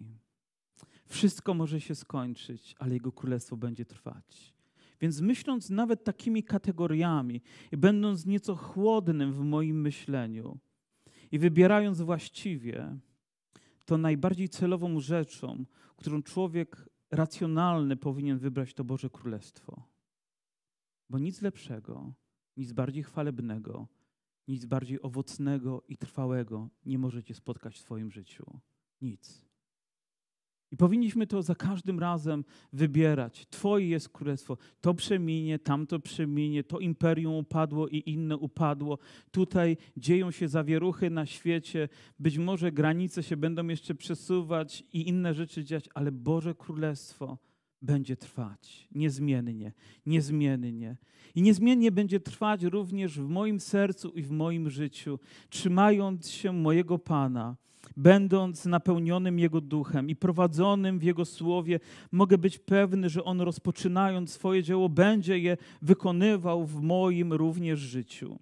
Wszystko 1.05 1.53
może 1.53 1.81
się 1.81 1.95
skończyć, 1.95 2.75
ale 2.79 2.93
Jego 2.93 3.11
Królestwo 3.11 3.57
będzie 3.57 3.85
trwać. 3.85 4.53
Więc 5.01 5.21
myśląc 5.21 5.69
nawet 5.69 6.03
takimi 6.03 6.43
kategoriami 6.43 7.41
i 7.71 7.77
będąc 7.77 8.25
nieco 8.25 8.55
chłodnym 8.55 9.33
w 9.33 9.39
moim 9.39 9.81
myśleniu 9.81 10.59
i 11.31 11.39
wybierając 11.39 12.01
właściwie, 12.01 12.97
to 13.85 13.97
najbardziej 13.97 14.49
celową 14.49 14.99
rzeczą, 14.99 15.65
którą 15.95 16.23
człowiek 16.23 16.89
racjonalny 17.11 17.97
powinien 17.97 18.37
wybrać, 18.37 18.73
to 18.73 18.83
Boże 18.83 19.09
Królestwo. 19.09 19.83
Bo 21.09 21.19
nic 21.19 21.41
lepszego 21.41 22.13
nic 22.57 22.71
bardziej 22.71 23.03
chwalebnego, 23.03 23.87
nic 24.47 24.65
bardziej 24.65 25.01
owocnego 25.01 25.83
i 25.87 25.97
trwałego 25.97 26.69
nie 26.85 26.97
możecie 26.97 27.33
spotkać 27.33 27.75
w 27.75 27.79
swoim 27.79 28.11
życiu. 28.11 28.59
Nic. 29.01 29.45
I 30.71 30.77
powinniśmy 30.77 31.27
to 31.27 31.41
za 31.41 31.55
każdym 31.55 31.99
razem 31.99 32.43
wybierać. 32.73 33.45
Twoje 33.49 33.87
jest 33.87 34.09
królestwo. 34.09 34.57
To 34.81 34.93
przeminie, 34.93 35.59
tamto 35.59 35.99
przeminie, 35.99 36.63
to 36.63 36.79
imperium 36.79 37.33
upadło 37.33 37.87
i 37.87 38.03
inne 38.05 38.37
upadło. 38.37 38.97
Tutaj 39.31 39.77
dzieją 39.97 40.31
się 40.31 40.47
zawieruchy 40.47 41.09
na 41.09 41.25
świecie. 41.25 41.89
Być 42.19 42.37
może 42.37 42.71
granice 42.71 43.23
się 43.23 43.37
będą 43.37 43.67
jeszcze 43.67 43.95
przesuwać 43.95 44.83
i 44.93 45.07
inne 45.07 45.33
rzeczy 45.33 45.63
dziać, 45.63 45.89
ale 45.93 46.11
Boże 46.11 46.55
Królestwo 46.55 47.37
będzie 47.83 48.17
trwać 48.17 48.87
niezmiennie, 48.95 49.71
niezmiennie. 50.05 50.97
I 51.35 51.41
niezmiennie 51.41 51.91
będzie 51.91 52.19
trwać 52.19 52.63
również 52.63 53.19
w 53.19 53.27
moim 53.29 53.59
sercu 53.59 54.09
i 54.09 54.21
w 54.21 54.31
moim 54.31 54.69
życiu, 54.69 55.19
trzymając 55.49 56.29
się 56.29 56.53
mojego 56.53 56.99
Pana, 56.99 57.55
będąc 57.97 58.65
napełnionym 58.65 59.39
Jego 59.39 59.61
duchem 59.61 60.09
i 60.09 60.15
prowadzonym 60.15 60.99
w 60.99 61.03
Jego 61.03 61.25
słowie, 61.25 61.79
mogę 62.11 62.37
być 62.37 62.59
pewny, 62.59 63.09
że 63.09 63.23
On 63.23 63.41
rozpoczynając 63.41 64.31
swoje 64.31 64.63
dzieło, 64.63 64.89
będzie 64.89 65.39
je 65.39 65.57
wykonywał 65.81 66.65
w 66.65 66.81
moim 66.81 67.33
również 67.33 67.79
życiu. 67.79 68.39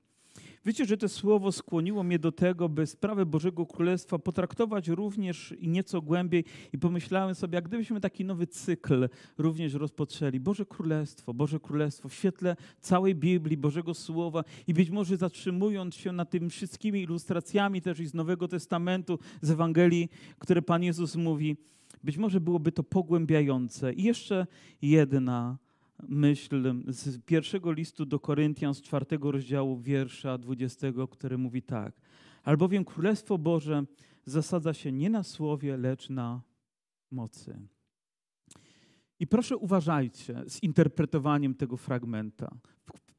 Wiecie, 0.65 0.85
że 0.85 0.97
to 0.97 1.09
słowo 1.09 1.51
skłoniło 1.51 2.03
mnie 2.03 2.19
do 2.19 2.31
tego, 2.31 2.69
by 2.69 2.87
sprawę 2.87 3.25
Bożego 3.25 3.65
Królestwa 3.65 4.19
potraktować 4.19 4.87
również 4.87 5.55
i 5.59 5.69
nieco 5.69 6.01
głębiej 6.01 6.45
i 6.73 6.77
pomyślałem 6.77 7.35
sobie, 7.35 7.55
jak 7.55 7.67
gdybyśmy 7.67 8.01
taki 8.01 8.25
nowy 8.25 8.47
cykl 8.47 9.09
również 9.37 9.73
rozpoczęli. 9.73 10.39
Boże 10.39 10.65
Królestwo, 10.65 11.33
Boże 11.33 11.59
Królestwo 11.59 12.09
w 12.09 12.13
świetle 12.13 12.55
całej 12.79 13.15
Biblii, 13.15 13.57
Bożego 13.57 13.93
Słowa 13.93 14.43
i 14.67 14.73
być 14.73 14.89
może 14.89 15.17
zatrzymując 15.17 15.95
się 15.95 16.11
nad 16.11 16.29
tymi 16.29 16.49
wszystkimi 16.49 17.01
ilustracjami 17.01 17.81
też 17.81 17.99
i 17.99 18.05
z 18.07 18.13
Nowego 18.13 18.47
Testamentu, 18.47 19.19
z 19.41 19.51
Ewangelii, 19.51 20.09
które 20.39 20.61
Pan 20.61 20.83
Jezus 20.83 21.15
mówi, 21.15 21.57
być 22.03 22.17
może 22.17 22.41
byłoby 22.41 22.71
to 22.71 22.83
pogłębiające. 22.83 23.93
I 23.93 24.03
jeszcze 24.03 24.47
jedna 24.81 25.57
myśl 26.07 26.83
z 26.87 27.21
pierwszego 27.25 27.71
listu 27.71 28.05
do 28.05 28.19
Koryntian, 28.19 28.73
z 28.73 28.81
czwartego 28.81 29.31
rozdziału 29.31 29.79
wiersza 29.79 30.37
dwudziestego, 30.37 31.07
który 31.07 31.37
mówi 31.37 31.61
tak. 31.61 31.93
Albowiem 32.43 32.85
Królestwo 32.85 33.37
Boże 33.37 33.83
zasadza 34.25 34.73
się 34.73 34.91
nie 34.91 35.09
na 35.09 35.23
słowie, 35.23 35.77
lecz 35.77 36.09
na 36.09 36.41
mocy. 37.11 37.59
I 39.19 39.27
proszę 39.27 39.57
uważajcie 39.57 40.43
z 40.47 40.63
interpretowaniem 40.63 41.55
tego 41.55 41.77
fragmenta, 41.77 42.55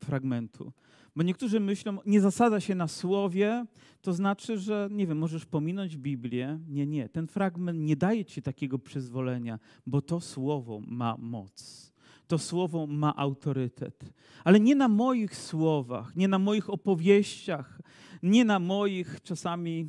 fragmentu. 0.05 0.73
Bo 1.17 1.23
niektórzy 1.23 1.61
myślą, 1.61 1.99
nie 2.07 2.21
zasada 2.21 2.61
się 2.61 2.75
na 2.75 2.89
słowie, 2.89 3.67
to 4.01 4.13
znaczy, 4.13 4.59
że 4.59 4.89
nie 4.91 5.07
wiem, 5.07 5.19
możesz 5.19 5.47
pominąć 5.47 5.97
Biblię. 5.97 6.59
Nie, 6.69 6.87
nie. 6.87 7.09
Ten 7.09 7.27
fragment 7.27 7.79
nie 7.79 7.97
daje 7.97 8.25
ci 8.25 8.43
takiego 8.43 8.79
przyzwolenia, 8.79 9.59
bo 9.87 10.03
to 10.03 10.21
słowo 10.21 10.81
ma 10.87 11.17
moc 11.19 11.92
to 12.27 12.39
słowo 12.39 12.87
ma 12.87 13.17
autorytet. 13.17 14.13
Ale 14.45 14.61
nie 14.61 14.75
na 14.75 14.89
moich 14.89 15.37
słowach, 15.37 16.17
nie 16.17 16.29
na 16.29 16.39
moich 16.39 16.71
opowieściach, 16.71 17.81
nie 18.23 18.45
na 18.45 18.59
moich 18.59 19.23
czasami 19.23 19.89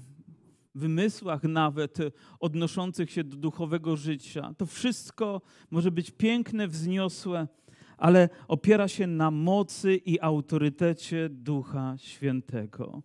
wymysłach 0.76 1.44
nawet 1.44 1.98
odnoszących 2.40 3.12
się 3.12 3.24
do 3.24 3.38
duchowego 3.38 3.98
życia. 3.98 4.54
To 4.58 4.66
wszystko 4.66 5.42
może 5.72 5.92
być 5.92 6.12
piękne, 6.12 6.68
wzniosłe, 6.68 7.48
ale 7.98 8.30
opiera 8.48 8.88
się 8.88 9.08
na 9.08 9.32
mocy 9.32 9.96
i 9.96 10.20
autorytecie 10.20 11.30
Ducha 11.30 11.96
Świętego. 11.98 13.02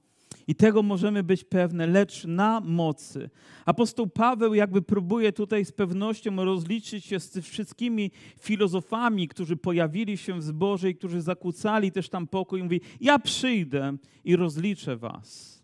I 0.49 0.55
tego 0.55 0.83
możemy 0.83 1.23
być 1.23 1.45
pewne, 1.45 1.87
lecz 1.87 2.25
na 2.25 2.61
mocy. 2.61 3.31
Apostoł 3.67 4.07
Paweł 4.07 4.55
jakby 4.55 4.83
próbuje 4.83 5.33
tutaj 5.33 5.65
z 5.65 5.73
pewnością 5.73 6.45
rozliczyć 6.45 7.05
się 7.05 7.21
z 7.21 7.39
wszystkimi 7.39 8.11
filozofami, 8.41 9.29
którzy 9.29 9.57
pojawili 9.57 10.17
się 10.17 10.35
w 10.35 10.43
zborze 10.43 10.91
i 10.91 10.95
którzy 10.95 11.21
zakłócali 11.21 11.93
też 11.93 12.09
tam 12.09 12.27
pokój. 12.27 12.63
Mówi, 12.63 12.81
ja 13.01 13.19
przyjdę 13.19 13.97
i 14.25 14.37
rozliczę 14.37 14.97
was. 14.97 15.63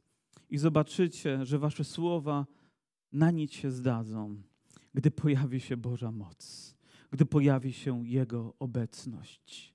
I 0.51 0.59
zobaczycie, 0.59 1.45
że 1.45 1.59
wasze 1.59 1.85
słowa 1.85 2.47
na 3.13 3.31
nic 3.31 3.53
się 3.53 3.71
zdadzą, 3.71 4.37
gdy 4.95 5.11
pojawi 5.11 5.61
się 5.61 5.77
Boża 5.77 6.13
moc, 6.13 6.75
gdy 7.11 7.27
pojawi 7.27 7.73
się 7.73 8.07
Jego 8.07 8.55
obecność. 8.59 9.74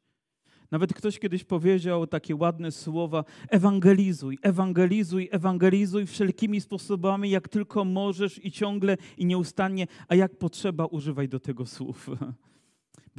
Nawet 0.72 0.94
ktoś 0.94 1.20
kiedyś 1.20 1.44
powiedział 1.44 2.08
takie 2.08 2.36
ładne 2.36 2.72
słowa: 2.72 3.24
ewangelizuj, 3.50 4.38
ewangelizuj, 4.42 5.30
ewangelizuj 5.32 6.06
wszelkimi 6.06 6.62
sposobami, 6.62 7.30
jak 7.30 7.48
tylko 7.50 7.86
możesz 7.86 8.46
i 8.46 8.52
ciągle 8.52 8.98
i 9.18 9.26
nieustannie, 9.26 9.88
a 10.08 10.16
jak 10.16 10.36
potrzeba, 10.36 10.86
używaj 10.86 11.30
do 11.30 11.40
tego 11.40 11.66
słów. 11.66 12.10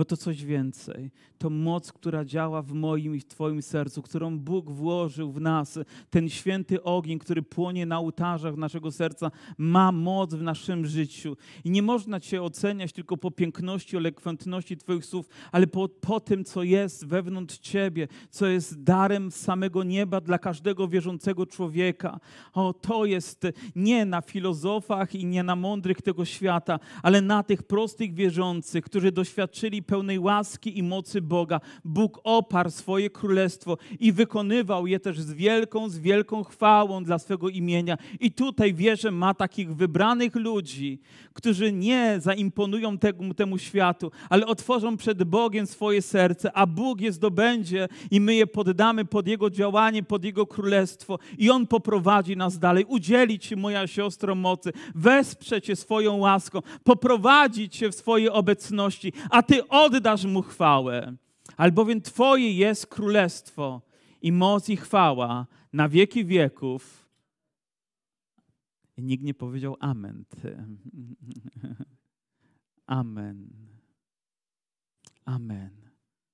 Bo 0.01 0.05
to 0.05 0.17
coś 0.17 0.45
więcej. 0.45 1.11
To 1.39 1.51
moc, 1.51 1.93
która 1.93 2.25
działa 2.25 2.63
w 2.63 2.73
moim 2.73 3.17
i 3.17 3.21
w 3.21 3.25
Twoim 3.25 3.63
sercu, 3.63 4.03
którą 4.03 4.39
Bóg 4.39 4.71
włożył 4.71 5.33
w 5.33 5.41
nas. 5.41 5.79
Ten 6.11 6.29
święty 6.29 6.83
ogień, 6.83 7.19
który 7.19 7.43
płonie 7.43 7.87
na 7.87 7.99
ołtarzach 7.99 8.57
naszego 8.57 8.93
serca, 8.93 9.31
ma 9.59 9.93
moc 9.93 10.35
w 10.35 10.43
naszym 10.43 10.87
życiu. 10.87 11.37
I 11.65 11.71
nie 11.71 11.83
można 11.83 12.21
Cię 12.21 12.43
oceniać 12.43 12.93
tylko 12.93 13.17
po 13.17 13.31
piękności, 13.31 13.97
elokwentności 13.97 14.77
Twoich 14.77 15.07
słów, 15.07 15.29
ale 15.53 15.67
po, 15.67 15.89
po 15.89 16.21
tym, 16.21 16.45
co 16.45 16.63
jest 16.63 17.07
wewnątrz 17.07 17.59
Ciebie, 17.59 18.09
co 18.31 18.47
jest 18.47 18.83
darem 18.83 19.31
samego 19.31 19.85
nieba 19.85 20.21
dla 20.21 20.39
każdego 20.39 20.89
wierzącego 20.89 21.47
człowieka. 21.47 22.21
O, 22.53 22.73
to 22.73 23.05
jest 23.05 23.47
nie 23.77 24.05
na 24.05 24.21
filozofach 24.21 25.15
i 25.15 25.27
nie 25.27 25.43
na 25.43 25.57
mądrych 25.57 26.03
tego 26.03 26.25
świata, 26.25 26.79
ale 27.03 27.21
na 27.21 27.43
tych 27.43 27.63
prostych 27.63 28.15
wierzących, 28.15 28.85
którzy 28.85 29.13
doświadczyli 29.13 29.90
pełnej 29.91 30.19
łaski 30.19 30.79
i 30.79 30.83
mocy 30.83 31.23
Boga. 31.23 31.61
Bóg 31.85 32.21
oparł 32.25 32.71
swoje 32.71 33.11
królestwo 33.11 33.79
i 34.01 34.13
wykonywał 34.13 34.87
je 34.87 35.01
też 35.01 35.21
z 35.21 35.33
wielką, 35.33 35.89
z 35.89 35.99
wielką 35.99 36.45
chwałą 36.45 37.05
dla 37.05 37.19
swego 37.19 37.49
imienia. 37.49 37.97
I 38.21 38.33
tutaj 38.33 38.75
wierzę, 38.75 39.11
ma 39.11 39.35
takich 39.35 39.75
wybranych 39.77 40.35
ludzi, 40.35 41.01
którzy 41.35 41.73
nie 41.73 42.17
zaimponują 42.19 42.99
temu, 42.99 43.35
temu 43.35 43.59
światu, 43.59 44.11
ale 44.29 44.47
otworzą 44.47 44.97
przed 44.97 45.25
Bogiem 45.25 45.67
swoje 45.67 46.03
serce, 46.03 46.53
a 46.53 46.67
Bóg 46.67 47.01
je 47.01 47.13
zdobędzie 47.13 47.89
i 48.11 48.21
my 48.21 48.35
je 48.35 48.47
poddamy 48.47 49.05
pod 49.05 49.27
Jego 49.27 49.51
działanie, 49.51 50.03
pod 50.03 50.25
Jego 50.25 50.47
królestwo 50.47 51.19
i 51.39 51.51
On 51.51 51.67
poprowadzi 51.67 52.37
nas 52.37 52.59
dalej. 52.59 52.85
Udzielić 52.85 53.47
Ci, 53.47 53.57
moja 53.57 53.87
siostro, 53.87 54.35
mocy, 54.35 54.73
wesprzeć 54.95 55.65
Cię 55.65 55.77
swoją 55.77 56.17
łaską, 56.17 56.61
poprowadzić 56.85 57.77
Cię 57.77 57.91
w 57.91 57.95
swojej 57.95 58.29
obecności, 58.29 59.13
a 59.31 59.43
Ty 59.43 59.69
oddasz 59.71 60.25
Mu 60.25 60.43
chwałę. 60.43 61.17
Albowiem 61.57 62.01
Twoje 62.01 62.53
jest 62.53 62.87
królestwo 62.87 63.83
i 64.23 64.33
moc 64.33 64.69
i 64.69 64.77
chwała 64.77 65.47
na 65.73 65.89
wieki 65.89 66.25
wieków. 66.25 67.09
I 68.97 69.03
nikt 69.03 69.25
nie 69.25 69.35
powiedział 69.35 69.77
amen. 69.81 70.25
Amen. 72.87 73.49
Amen. 75.25 75.71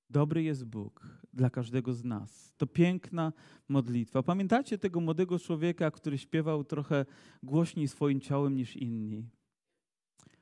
Dobry 0.09 0.43
jest 0.43 0.65
Bóg 0.65 1.07
dla 1.33 1.49
każdego 1.49 1.93
z 1.93 2.03
nas. 2.03 2.53
To 2.57 2.67
piękna 2.67 3.33
modlitwa. 3.69 4.23
Pamiętacie 4.23 4.77
tego 4.77 4.99
młodego 4.99 5.39
człowieka, 5.39 5.91
który 5.91 6.17
śpiewał 6.17 6.63
trochę 6.63 7.05
głośniej 7.43 7.87
swoim 7.87 8.21
ciałem 8.21 8.55
niż 8.55 8.75
inni? 8.75 9.29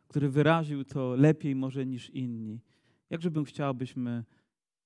Który 0.08 0.30
wyraził 0.30 0.84
to 0.84 1.16
lepiej 1.16 1.56
może 1.56 1.86
niż 1.86 2.10
inni. 2.10 2.60
Jakże 3.10 3.32
bym 3.32 3.46
chciał, 3.46 3.70
abyśmy 3.70 4.24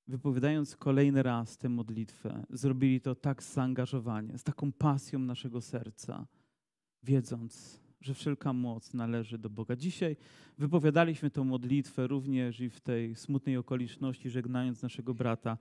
wypowiadając 0.07 0.76
kolejny 0.76 1.24
raz 1.24 1.57
tę 1.57 1.70
modlitwę, 1.70 2.45
zrobili 2.49 3.01
to 3.01 3.15
tak 3.15 3.43
z 3.43 3.53
zaangażowaniem, 3.53 4.38
z 4.38 4.43
taką 4.43 4.72
pasją 4.72 5.20
naszego 5.20 5.61
serca, 5.61 6.28
wiedząc, 7.03 7.82
że 8.01 8.13
wszelka 8.13 8.53
moc 8.53 8.93
należy 8.93 9.38
do 9.38 9.49
Boga. 9.49 9.76
Dzisiaj 9.76 10.17
wypowiadaliśmy 10.57 11.30
tę 11.32 11.43
modlitwę 11.43 12.07
również 12.07 12.59
i 12.59 12.70
w 12.70 12.82
tej 12.82 13.15
smutnej 13.15 13.57
okoliczności, 13.57 14.30
żegnając 14.30 14.82
naszego 14.82 15.13
brata, 15.13 15.57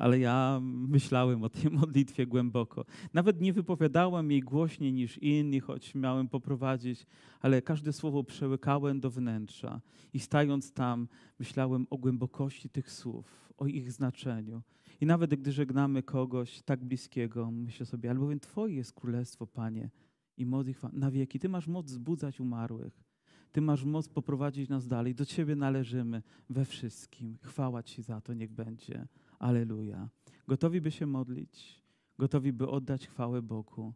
ale 0.00 0.18
ja 0.18 0.60
myślałem 0.62 1.44
o 1.44 1.48
tej 1.48 1.70
modlitwie 1.80 2.26
głęboko. 2.26 2.84
Nawet 3.14 3.40
nie 3.40 3.52
wypowiadałem 3.52 4.30
jej 4.30 4.40
głośniej 4.40 4.92
niż 4.92 5.18
inni, 5.18 5.60
choć 5.60 5.94
miałem 5.94 6.28
poprowadzić, 6.28 7.06
ale 7.40 7.62
każde 7.62 7.92
słowo 7.92 8.24
przełykałem 8.24 9.00
do 9.00 9.10
wnętrza 9.10 9.80
i 10.12 10.20
stając 10.20 10.72
tam, 10.72 11.08
myślałem 11.38 11.86
o 11.90 11.98
głębokości 11.98 12.70
tych 12.70 12.90
słów, 12.92 13.52
o 13.58 13.66
ich 13.66 13.92
znaczeniu. 13.92 14.62
I 15.00 15.06
nawet 15.06 15.34
gdy 15.34 15.52
żegnamy 15.52 16.02
kogoś 16.02 16.62
tak 16.62 16.84
bliskiego, 16.84 17.50
myślę 17.50 17.86
sobie, 17.86 18.10
albowiem 18.10 18.40
Twoje 18.40 18.76
jest 18.76 18.92
królestwo, 18.92 19.46
Panie 19.46 19.90
i 20.36 20.46
moc 20.46 20.66
na 20.92 21.10
wieki. 21.10 21.38
Ty 21.38 21.48
masz 21.48 21.66
moc 21.66 21.88
zbudzać 21.88 22.40
umarłych. 22.40 23.04
Ty 23.52 23.60
masz 23.60 23.84
moc 23.84 24.08
poprowadzić 24.08 24.68
nas 24.68 24.86
dalej. 24.86 25.14
Do 25.14 25.26
Ciebie 25.26 25.56
należymy 25.56 26.22
we 26.50 26.64
wszystkim. 26.64 27.38
Chwała 27.42 27.82
Ci 27.82 28.02
za 28.02 28.20
to, 28.20 28.34
niech 28.34 28.52
będzie. 28.52 29.06
Aleluja. 29.40 30.08
Gotowi 30.48 30.80
by 30.80 30.90
się 30.90 31.06
modlić, 31.06 31.82
gotowi 32.18 32.52
by 32.52 32.68
oddać 32.68 33.08
chwałę 33.08 33.42
Bogu, 33.42 33.94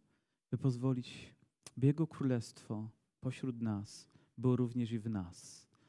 by 0.51 0.57
pozwolić, 0.57 1.35
by 1.77 1.87
Jego 1.87 2.07
Królestwo 2.07 2.89
pośród 3.19 3.61
nas 3.61 4.09
było 4.37 4.55
również 4.55 4.91
i 4.91 4.99
w 4.99 5.09
nas. 5.09 5.64